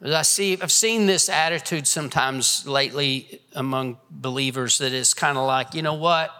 I 0.00 0.22
see, 0.22 0.60
I've 0.60 0.72
seen 0.72 1.06
this 1.06 1.28
attitude 1.28 1.86
sometimes 1.86 2.66
lately 2.66 3.40
among 3.54 3.98
believers 4.10 4.78
that 4.78 4.92
is 4.92 5.12
kind 5.12 5.36
of 5.36 5.44
like, 5.46 5.74
you 5.74 5.82
know 5.82 5.94
what? 5.94 6.30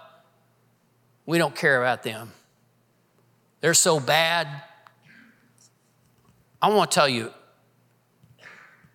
We 1.26 1.38
don't 1.38 1.54
care 1.54 1.82
about 1.82 2.04
them. 2.04 2.32
They're 3.61 3.74
so 3.74 3.98
bad. 3.98 4.46
I 6.62 6.68
want 6.68 6.90
to 6.90 6.94
tell 6.94 7.09
you, 7.09 7.32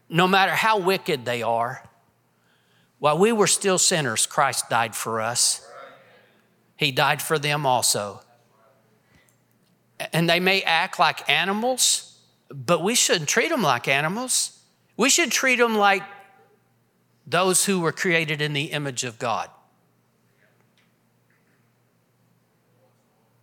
no 0.10 0.28
matter 0.28 0.54
how 0.54 0.80
wicked 0.80 1.26
they 1.26 1.44
are, 1.44 1.84
while 3.00 3.18
we 3.18 3.34
were 3.34 3.48
still 3.48 3.78
sinners, 3.78 4.26
Christ 4.26 4.70
died 4.70 4.96
for 4.96 5.20
us. 5.20 5.68
He 6.78 6.92
died 6.92 7.22
for 7.22 7.38
them 7.38 7.66
also. 7.66 8.22
And 10.14 10.30
they 10.30 10.40
may 10.40 10.62
act 10.62 11.00
like 11.00 11.30
animals, 11.30 12.13
but 12.50 12.84
we 12.84 12.96
shouldn't 12.96 13.30
treat 13.30 13.50
them 13.50 13.64
like 13.64 13.88
animals. 13.88 14.60
We 14.98 15.10
should 15.10 15.32
treat 15.32 15.58
them 15.58 15.76
like 15.76 16.04
those 17.26 17.66
who 17.66 17.80
were 17.80 17.92
created 17.92 18.42
in 18.42 18.54
the 18.54 18.66
image 18.66 19.04
of 19.04 19.18
God. 19.18 19.50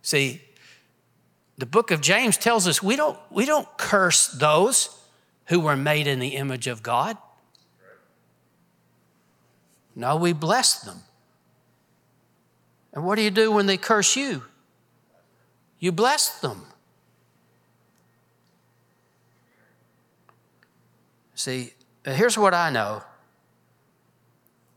See, 0.01 0.41
the 1.57 1.65
book 1.65 1.91
of 1.91 2.01
James 2.01 2.37
tells 2.37 2.67
us 2.67 2.81
we 2.81 2.95
don't, 2.95 3.17
we 3.29 3.45
don't 3.45 3.67
curse 3.77 4.27
those 4.27 4.97
who 5.45 5.59
were 5.59 5.75
made 5.75 6.07
in 6.07 6.19
the 6.19 6.29
image 6.29 6.67
of 6.67 6.81
God. 6.81 7.17
No, 9.95 10.15
we 10.15 10.33
bless 10.33 10.81
them. 10.81 11.01
And 12.93 13.05
what 13.05 13.15
do 13.15 13.21
you 13.21 13.31
do 13.31 13.51
when 13.51 13.65
they 13.65 13.77
curse 13.77 14.15
you? 14.15 14.43
You 15.79 15.91
bless 15.91 16.39
them. 16.39 16.65
See, 21.41 21.73
here's 22.05 22.37
what 22.37 22.53
I 22.53 22.69
know 22.69 23.01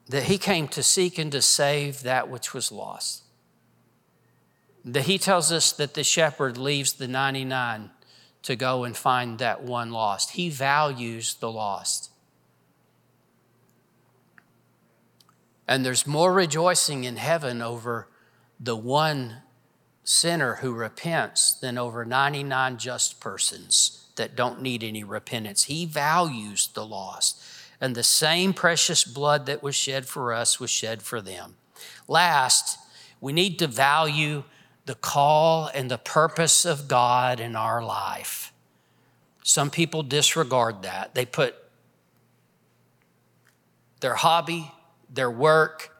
that 0.08 0.22
he 0.22 0.38
came 0.38 0.66
to 0.68 0.82
seek 0.82 1.18
and 1.18 1.30
to 1.32 1.42
save 1.42 2.02
that 2.04 2.30
which 2.30 2.54
was 2.54 2.72
lost. 2.72 3.24
That 4.82 5.02
he 5.02 5.18
tells 5.18 5.52
us 5.52 5.72
that 5.72 5.92
the 5.92 6.02
shepherd 6.02 6.56
leaves 6.56 6.94
the 6.94 7.06
99 7.06 7.90
to 8.44 8.56
go 8.56 8.84
and 8.84 8.96
find 8.96 9.38
that 9.40 9.62
one 9.62 9.90
lost. 9.90 10.30
He 10.30 10.48
values 10.48 11.34
the 11.34 11.52
lost. 11.52 12.10
And 15.68 15.84
there's 15.84 16.06
more 16.06 16.32
rejoicing 16.32 17.04
in 17.04 17.16
heaven 17.16 17.60
over 17.60 18.08
the 18.58 18.76
one 18.76 19.42
sinner 20.02 20.54
who 20.56 20.72
repents 20.72 21.52
than 21.52 21.76
over 21.76 22.06
99 22.06 22.78
just 22.78 23.20
persons 23.20 24.03
that 24.16 24.36
don't 24.36 24.62
need 24.62 24.82
any 24.84 25.04
repentance. 25.04 25.64
He 25.64 25.86
values 25.86 26.68
the 26.68 26.86
lost 26.86 27.42
and 27.80 27.94
the 27.94 28.02
same 28.02 28.54
precious 28.54 29.04
blood 29.04 29.46
that 29.46 29.62
was 29.62 29.74
shed 29.74 30.06
for 30.06 30.32
us 30.32 30.58
was 30.60 30.70
shed 30.70 31.02
for 31.02 31.20
them. 31.20 31.56
Last, 32.08 32.78
we 33.20 33.32
need 33.32 33.58
to 33.58 33.66
value 33.66 34.44
the 34.86 34.94
call 34.94 35.70
and 35.74 35.90
the 35.90 35.98
purpose 35.98 36.64
of 36.64 36.88
God 36.88 37.40
in 37.40 37.56
our 37.56 37.82
life. 37.82 38.52
Some 39.42 39.70
people 39.70 40.02
disregard 40.02 40.82
that. 40.82 41.14
They 41.14 41.26
put 41.26 41.54
their 44.00 44.14
hobby, 44.14 44.72
their 45.12 45.30
work, 45.30 45.96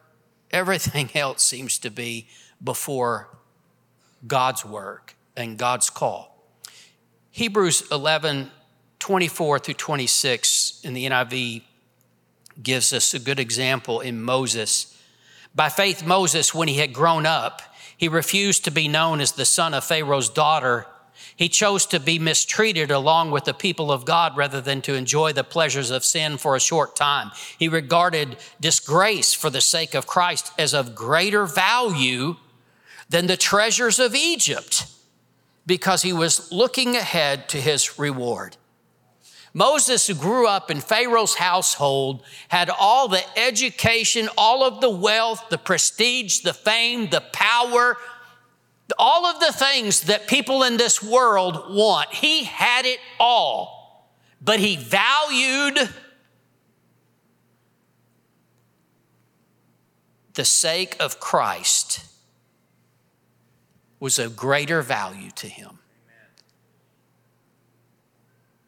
everything 0.51 1.09
else 1.15 1.43
seems 1.43 1.77
to 1.79 1.89
be 1.89 2.27
before 2.63 3.29
God's 4.25 4.65
work 4.65 5.15
and 5.35 5.57
God's 5.57 5.89
call. 5.89 6.34
Hebrews 7.35 7.83
11 7.91 8.49
24 8.99 9.59
through 9.59 9.73
26 9.73 10.79
in 10.85 10.93
the 10.93 11.05
NIV 11.05 11.63
gives 12.63 12.93
us 12.93 13.13
a 13.13 13.19
good 13.19 13.41
example 13.41 13.99
in 13.99 14.21
Moses. 14.21 14.97
By 15.53 15.67
faith, 15.67 16.05
Moses, 16.05 16.55
when 16.55 16.69
he 16.69 16.75
had 16.75 16.93
grown 16.93 17.25
up, 17.25 17.61
he 17.97 18.07
refused 18.07 18.63
to 18.63 18.71
be 18.71 18.87
known 18.87 19.19
as 19.19 19.33
the 19.33 19.43
son 19.43 19.73
of 19.73 19.83
Pharaoh's 19.83 20.29
daughter. 20.29 20.87
He 21.35 21.49
chose 21.49 21.85
to 21.87 21.99
be 21.99 22.19
mistreated 22.19 22.89
along 22.89 23.31
with 23.31 23.43
the 23.43 23.53
people 23.53 23.91
of 23.91 24.05
God 24.05 24.37
rather 24.37 24.61
than 24.61 24.81
to 24.83 24.93
enjoy 24.93 25.33
the 25.33 25.43
pleasures 25.43 25.91
of 25.91 26.05
sin 26.05 26.37
for 26.37 26.55
a 26.55 26.61
short 26.61 26.95
time. 26.95 27.31
He 27.59 27.67
regarded 27.67 28.37
disgrace 28.61 29.33
for 29.33 29.49
the 29.49 29.59
sake 29.59 29.93
of 29.93 30.07
Christ 30.07 30.53
as 30.57 30.73
of 30.73 30.95
greater 30.95 31.45
value 31.45 32.37
than 33.09 33.27
the 33.27 33.35
treasures 33.35 33.99
of 33.99 34.15
Egypt 34.15 34.85
because 35.65 36.01
he 36.01 36.13
was 36.13 36.51
looking 36.51 36.95
ahead 36.95 37.49
to 37.49 37.59
his 37.59 37.97
reward. 37.97 38.57
Moses, 39.53 40.05
who 40.07 40.13
grew 40.13 40.47
up 40.47 40.69
in 40.69 40.81
Pharaoh's 40.81 41.35
household, 41.35 42.23
had 42.49 42.69
all 42.69 43.07
the 43.07 43.23
education, 43.39 44.27
all 44.37 44.65
of 44.65 44.81
the 44.81 44.89
wealth, 44.89 45.45
the 45.49 45.57
prestige, 45.57 46.41
the 46.41 46.53
fame, 46.53 47.09
the 47.09 47.23
power, 47.31 47.95
all 48.99 49.25
of 49.25 49.39
the 49.39 49.53
things 49.53 50.01
that 50.01 50.27
people 50.27 50.63
in 50.63 50.75
this 50.77 51.01
world 51.01 51.73
want. 51.73 52.13
He 52.13 52.43
had 52.43 52.85
it 52.85 52.99
all, 53.17 54.11
but 54.41 54.59
he 54.59 54.75
valued 54.75 55.89
the 60.33 60.45
sake 60.45 60.97
of 60.99 61.21
Christ 61.21 62.14
was 63.99 64.19
of 64.19 64.35
greater 64.35 64.81
value 64.81 65.31
to 65.31 65.47
him. 65.47 65.79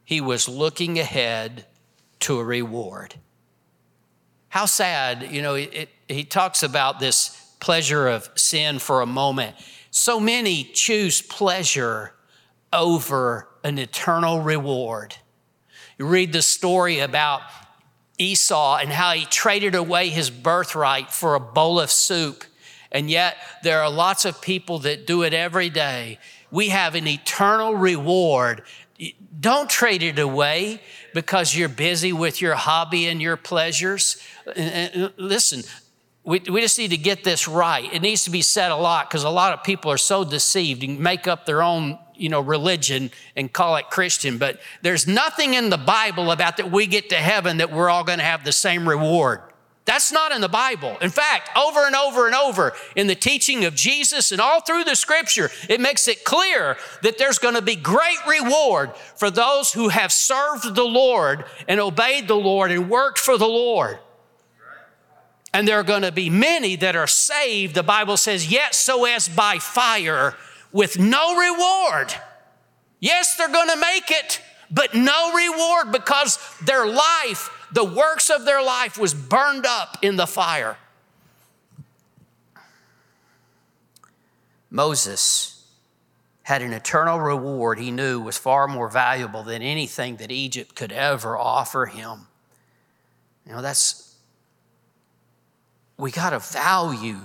He 0.03 0.21
was 0.21 0.47
looking 0.47 0.97
ahead 0.99 1.65
to 2.21 2.39
a 2.39 2.43
reward. 2.43 3.15
How 4.49 4.65
sad, 4.65 5.31
you 5.31 5.41
know, 5.41 5.55
it, 5.55 5.73
it, 5.73 5.89
he 6.07 6.23
talks 6.23 6.63
about 6.63 6.99
this 6.99 7.55
pleasure 7.59 8.07
of 8.07 8.29
sin 8.35 8.79
for 8.79 9.01
a 9.01 9.05
moment. 9.05 9.55
So 9.91 10.19
many 10.19 10.63
choose 10.63 11.21
pleasure 11.21 12.13
over 12.71 13.47
an 13.63 13.77
eternal 13.77 14.41
reward. 14.41 15.15
You 15.97 16.07
read 16.07 16.31
the 16.31 16.41
story 16.41 16.99
about 16.99 17.41
Esau 18.17 18.77
and 18.77 18.89
how 18.89 19.11
he 19.11 19.25
traded 19.25 19.75
away 19.75 20.09
his 20.09 20.29
birthright 20.29 21.11
for 21.11 21.35
a 21.35 21.39
bowl 21.39 21.79
of 21.79 21.91
soup. 21.91 22.43
And 22.91 23.09
yet, 23.09 23.37
there 23.63 23.81
are 23.81 23.89
lots 23.89 24.25
of 24.25 24.41
people 24.41 24.79
that 24.79 25.05
do 25.05 25.23
it 25.23 25.33
every 25.33 25.69
day. 25.69 26.19
We 26.51 26.69
have 26.69 26.95
an 26.95 27.07
eternal 27.07 27.75
reward 27.75 28.63
don't 29.39 29.69
trade 29.69 30.01
it 30.01 30.19
away 30.19 30.81
because 31.13 31.55
you're 31.55 31.69
busy 31.69 32.13
with 32.13 32.41
your 32.41 32.55
hobby 32.55 33.07
and 33.07 33.21
your 33.21 33.37
pleasures. 33.37 34.21
Uh, 34.45 34.51
uh, 34.59 34.89
uh, 34.95 35.09
listen, 35.17 35.63
we, 36.23 36.39
we 36.39 36.61
just 36.61 36.77
need 36.77 36.89
to 36.89 36.97
get 36.97 37.23
this 37.23 37.47
right. 37.47 37.91
It 37.93 38.01
needs 38.01 38.23
to 38.23 38.31
be 38.31 38.41
said 38.41 38.71
a 38.71 38.75
lot 38.75 39.09
because 39.09 39.23
a 39.23 39.29
lot 39.29 39.53
of 39.53 39.63
people 39.63 39.91
are 39.91 39.97
so 39.97 40.23
deceived 40.23 40.83
and 40.83 40.99
make 40.99 41.27
up 41.27 41.45
their 41.45 41.61
own, 41.61 41.99
you 42.15 42.29
know, 42.29 42.41
religion 42.41 43.11
and 43.35 43.51
call 43.51 43.75
it 43.75 43.89
Christian. 43.89 44.37
But 44.37 44.59
there's 44.81 45.07
nothing 45.07 45.53
in 45.53 45.69
the 45.69 45.77
Bible 45.77 46.31
about 46.31 46.57
that 46.57 46.71
we 46.71 46.87
get 46.87 47.09
to 47.09 47.15
heaven 47.15 47.57
that 47.57 47.71
we're 47.71 47.89
all 47.89 48.03
going 48.03 48.19
to 48.19 48.25
have 48.25 48.43
the 48.43 48.51
same 48.51 48.89
reward. 48.89 49.41
That's 49.87 50.11
not 50.11 50.33
in 50.33 50.41
the 50.41 50.49
Bible. 50.49 50.97
In 51.01 51.09
fact, 51.09 51.49
over 51.57 51.85
and 51.85 51.95
over 51.95 52.27
and 52.27 52.35
over 52.35 52.73
in 52.97 53.07
the 53.07 53.15
teaching 53.15 53.63
of 53.63 53.73
Jesus 53.73 54.33
and 54.33 54.41
all 54.41 54.59
through 54.59 54.83
the 54.83 54.97
scripture, 54.97 55.49
it 55.69 55.79
makes 55.79 56.09
it 56.09 56.25
clear 56.25 56.75
that 57.03 57.17
there's 57.17 57.39
going 57.39 57.55
to 57.55 57.61
be 57.61 57.77
great 57.77 58.17
reward 58.27 58.93
for 59.15 59.31
those 59.31 59.71
who 59.71 59.87
have 59.87 60.11
served 60.11 60.75
the 60.75 60.83
Lord 60.83 61.45
and 61.69 61.79
obeyed 61.79 62.27
the 62.27 62.35
Lord 62.35 62.69
and 62.69 62.89
worked 62.89 63.17
for 63.17 63.37
the 63.37 63.47
Lord. 63.47 63.97
And 65.53 65.65
there 65.65 65.79
are 65.79 65.83
going 65.83 66.01
to 66.01 66.11
be 66.11 66.29
many 66.29 66.75
that 66.75 66.97
are 66.97 67.07
saved, 67.07 67.73
the 67.73 67.81
Bible 67.81 68.17
says, 68.17 68.51
yet 68.51 68.75
so 68.75 69.05
as 69.05 69.29
by 69.29 69.57
fire 69.57 70.35
with 70.73 70.99
no 70.99 71.39
reward. 71.39 72.13
Yes, 72.99 73.37
they're 73.37 73.47
going 73.47 73.69
to 73.69 73.77
make 73.77 74.11
it, 74.11 74.41
but 74.69 74.93
no 74.93 75.33
reward 75.33 75.93
because 75.93 76.37
their 76.65 76.85
life 76.85 77.49
the 77.71 77.83
works 77.83 78.29
of 78.29 78.45
their 78.45 78.63
life 78.63 78.97
was 78.97 79.13
burned 79.13 79.65
up 79.65 79.97
in 80.01 80.15
the 80.15 80.27
fire. 80.27 80.77
Moses 84.69 85.65
had 86.43 86.61
an 86.61 86.71
eternal 86.71 87.19
reward 87.19 87.77
he 87.79 87.91
knew 87.91 88.21
was 88.21 88.37
far 88.37 88.67
more 88.67 88.87
valuable 88.87 89.43
than 89.43 89.61
anything 89.61 90.15
that 90.17 90.31
Egypt 90.31 90.75
could 90.75 90.91
ever 90.91 91.37
offer 91.37 91.87
him. 91.87 92.27
You 93.45 93.53
know, 93.53 93.61
that's, 93.61 94.15
we 95.97 96.11
got 96.11 96.29
to 96.29 96.39
value 96.39 97.19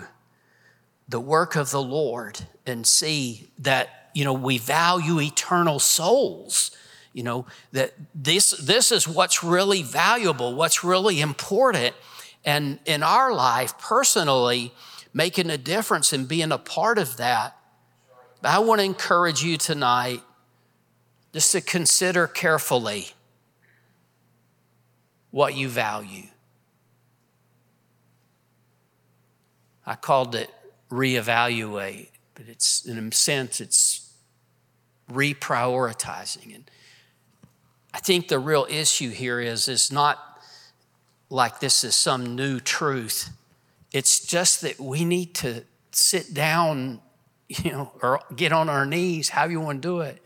the 1.09 1.21
work 1.21 1.57
of 1.57 1.71
the 1.71 1.83
Lord 1.83 2.41
and 2.67 2.87
see 2.87 3.51
that, 3.59 4.11
you 4.15 4.25
know, 4.25 4.33
we 4.33 4.59
value 4.59 5.21
eternal 5.21 5.79
souls 5.79 6.71
you 7.13 7.23
know 7.23 7.47
that 7.73 7.93
this 8.15 8.51
this 8.51 8.91
is 8.93 9.07
what's 9.07 9.45
really 9.45 9.83
valuable 9.83 10.55
what's 10.55 10.83
really 10.83 11.21
important 11.21 11.95
and 12.45 12.79
in 12.85 13.03
our 13.03 13.33
life 13.33 13.79
personally 13.79 14.73
making 15.13 15.51
a 15.51 15.59
difference 15.59 16.13
and 16.13 16.27
being 16.27 16.53
a 16.53 16.59
part 16.59 16.99
of 16.99 17.17
that. 17.19 17.57
But 18.41 18.51
i 18.51 18.59
want 18.59 18.81
to 18.81 18.85
encourage 18.85 19.43
you 19.43 19.57
tonight 19.57 20.23
just 21.33 21.53
to 21.53 21.61
consider 21.61 22.27
carefully 22.27 23.09
what 25.31 25.55
you 25.55 25.69
value. 25.69 26.27
I 29.87 29.95
called 29.95 30.35
it 30.35 30.51
reevaluate 30.91 32.09
but 32.35 32.49
it's 32.49 32.85
in 32.85 32.99
a 32.99 33.13
sense 33.13 33.61
it's 33.61 34.13
reprioritizing. 35.11 36.55
And 36.55 36.71
I 37.95 37.99
think 37.99 38.29
the 38.29 38.39
real 38.39 38.67
issue 38.71 39.11
here 39.11 39.41
is 39.41 39.69
it's 39.69 39.93
not 39.93 40.19
like 41.29 41.61
this 41.61 41.85
is 41.85 41.95
some 41.95 42.37
new 42.37 42.61
truth. 42.61 43.31
It's 43.93 44.21
just 44.25 44.63
that 44.63 44.81
we 44.81 45.05
need 45.05 45.35
to 45.37 45.65
sit 45.91 46.33
down, 46.33 47.01
you 47.49 47.73
know, 47.73 47.93
or 48.03 48.21
get 48.35 48.53
on 48.53 48.69
our 48.69 48.87
knees, 48.87 49.31
however 49.31 49.53
you 49.53 49.61
want 49.61 49.83
to 49.83 49.89
do 49.89 50.01
it. 50.01 50.23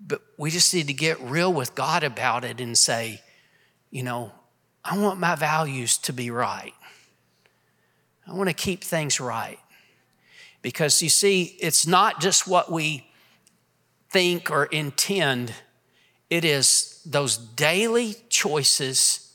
But 0.00 0.22
we 0.36 0.50
just 0.50 0.72
need 0.74 0.86
to 0.86 0.94
get 0.94 1.20
real 1.20 1.52
with 1.52 1.74
God 1.74 2.02
about 2.02 2.44
it 2.44 2.60
and 2.60 2.76
say, 2.76 3.20
you 3.90 4.02
know, 4.02 4.32
I 4.84 4.98
want 4.98 5.20
my 5.20 5.34
values 5.34 5.98
to 5.98 6.12
be 6.12 6.30
right. 6.30 6.72
I 8.26 8.32
want 8.34 8.48
to 8.48 8.54
keep 8.54 8.82
things 8.84 9.20
right. 9.20 9.58
Because 10.62 11.02
you 11.02 11.08
see, 11.08 11.56
it's 11.60 11.86
not 11.86 12.20
just 12.20 12.46
what 12.46 12.70
we 12.70 13.06
think 14.10 14.50
or 14.50 14.66
intend, 14.66 15.54
it 16.30 16.44
is 16.44 17.02
those 17.04 17.36
daily 17.36 18.14
choices. 18.28 19.34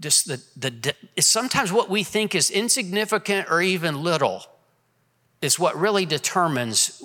Just 0.00 0.28
the, 0.28 0.42
the, 0.56 0.94
sometimes 1.22 1.72
what 1.72 1.88
we 1.88 2.02
think 2.02 2.34
is 2.34 2.50
insignificant 2.50 3.50
or 3.50 3.62
even 3.62 4.02
little 4.02 4.44
is 5.40 5.58
what 5.58 5.74
really 5.76 6.04
determines 6.04 7.02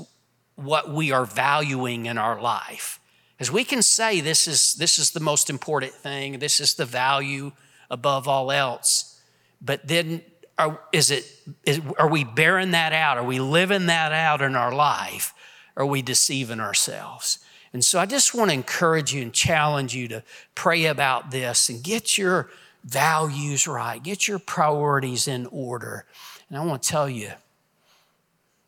what 0.56 0.92
we 0.92 1.12
are 1.12 1.26
valuing 1.26 2.06
in 2.06 2.18
our 2.18 2.40
life. 2.42 3.00
As 3.40 3.52
we 3.52 3.64
can 3.64 3.82
say 3.82 4.22
this 4.22 4.48
is, 4.48 4.76
this 4.76 5.00
is 5.00 5.12
the 5.12 5.20
most 5.20 5.50
important 5.50 5.94
thing, 5.94 6.40
this 6.40 6.60
is 6.60 6.76
the 6.76 6.86
value 6.86 7.54
above 7.90 8.28
all 8.28 8.52
else, 8.52 9.20
but 9.62 9.88
then 9.88 10.22
are, 10.58 10.80
is 10.92 11.10
it, 11.10 11.26
is, 11.66 11.82
are 11.98 12.10
we 12.10 12.24
bearing 12.24 12.72
that 12.72 12.94
out? 12.94 13.18
Are 13.18 13.24
we 13.24 13.40
living 13.40 13.88
that 13.88 14.12
out 14.12 14.42
in 14.42 14.56
our 14.56 14.74
life? 14.74 15.34
Are 15.76 15.86
we 15.86 16.02
deceiving 16.02 16.60
ourselves? 16.60 17.40
And 17.74 17.84
so 17.84 18.00
I 18.00 18.06
just 18.06 18.36
want 18.36 18.50
to 18.50 18.54
encourage 18.54 19.14
you 19.14 19.22
and 19.22 19.34
challenge 19.34 19.96
you 19.96 20.08
to 20.10 20.24
pray 20.56 20.86
about 20.86 21.32
this 21.32 21.70
and 21.70 21.82
get 21.82 22.18
your 22.18 22.50
values 22.84 23.68
right, 23.68 24.02
get 24.02 24.28
your 24.28 24.40
priorities 24.40 25.28
in 25.28 25.46
order. 25.48 26.06
And 26.50 26.58
I 26.58 26.66
want 26.66 26.84
to 26.84 26.90
tell 26.90 27.10
you, 27.10 27.32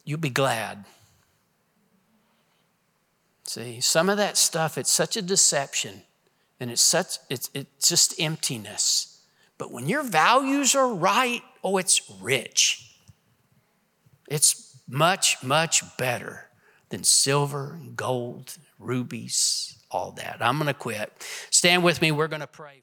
you'll 0.05 0.19
be 0.19 0.29
glad. 0.29 0.85
See, 3.45 3.81
some 3.81 4.09
of 4.09 4.17
that 4.17 4.37
stuff, 4.37 4.77
it's 4.77 4.91
such 4.91 5.17
a 5.17 5.21
deception 5.21 6.03
and 6.59 6.71
it's 6.71 6.81
such, 6.81 7.17
it's, 7.29 7.49
it's 7.53 7.89
just 7.89 8.19
emptiness. 8.19 9.21
But 9.57 9.71
when 9.71 9.87
your 9.87 10.03
values 10.03 10.75
are 10.75 10.93
right, 10.93 11.41
oh, 11.63 11.77
it's 11.77 12.09
rich. 12.21 12.95
It's 14.29 14.77
much, 14.87 15.43
much 15.43 15.97
better 15.97 16.49
than 16.89 17.03
silver 17.03 17.73
and 17.73 17.95
gold, 17.95 18.57
rubies, 18.83 19.77
all 19.91 20.11
that. 20.13 20.37
I'm 20.41 20.57
going 20.57 20.67
to 20.67 20.73
quit. 20.73 21.11
Stand 21.49 21.83
with 21.83 22.01
me. 22.01 22.11
We're 22.11 22.27
going 22.27 22.41
to 22.41 22.47
pray. 22.47 22.81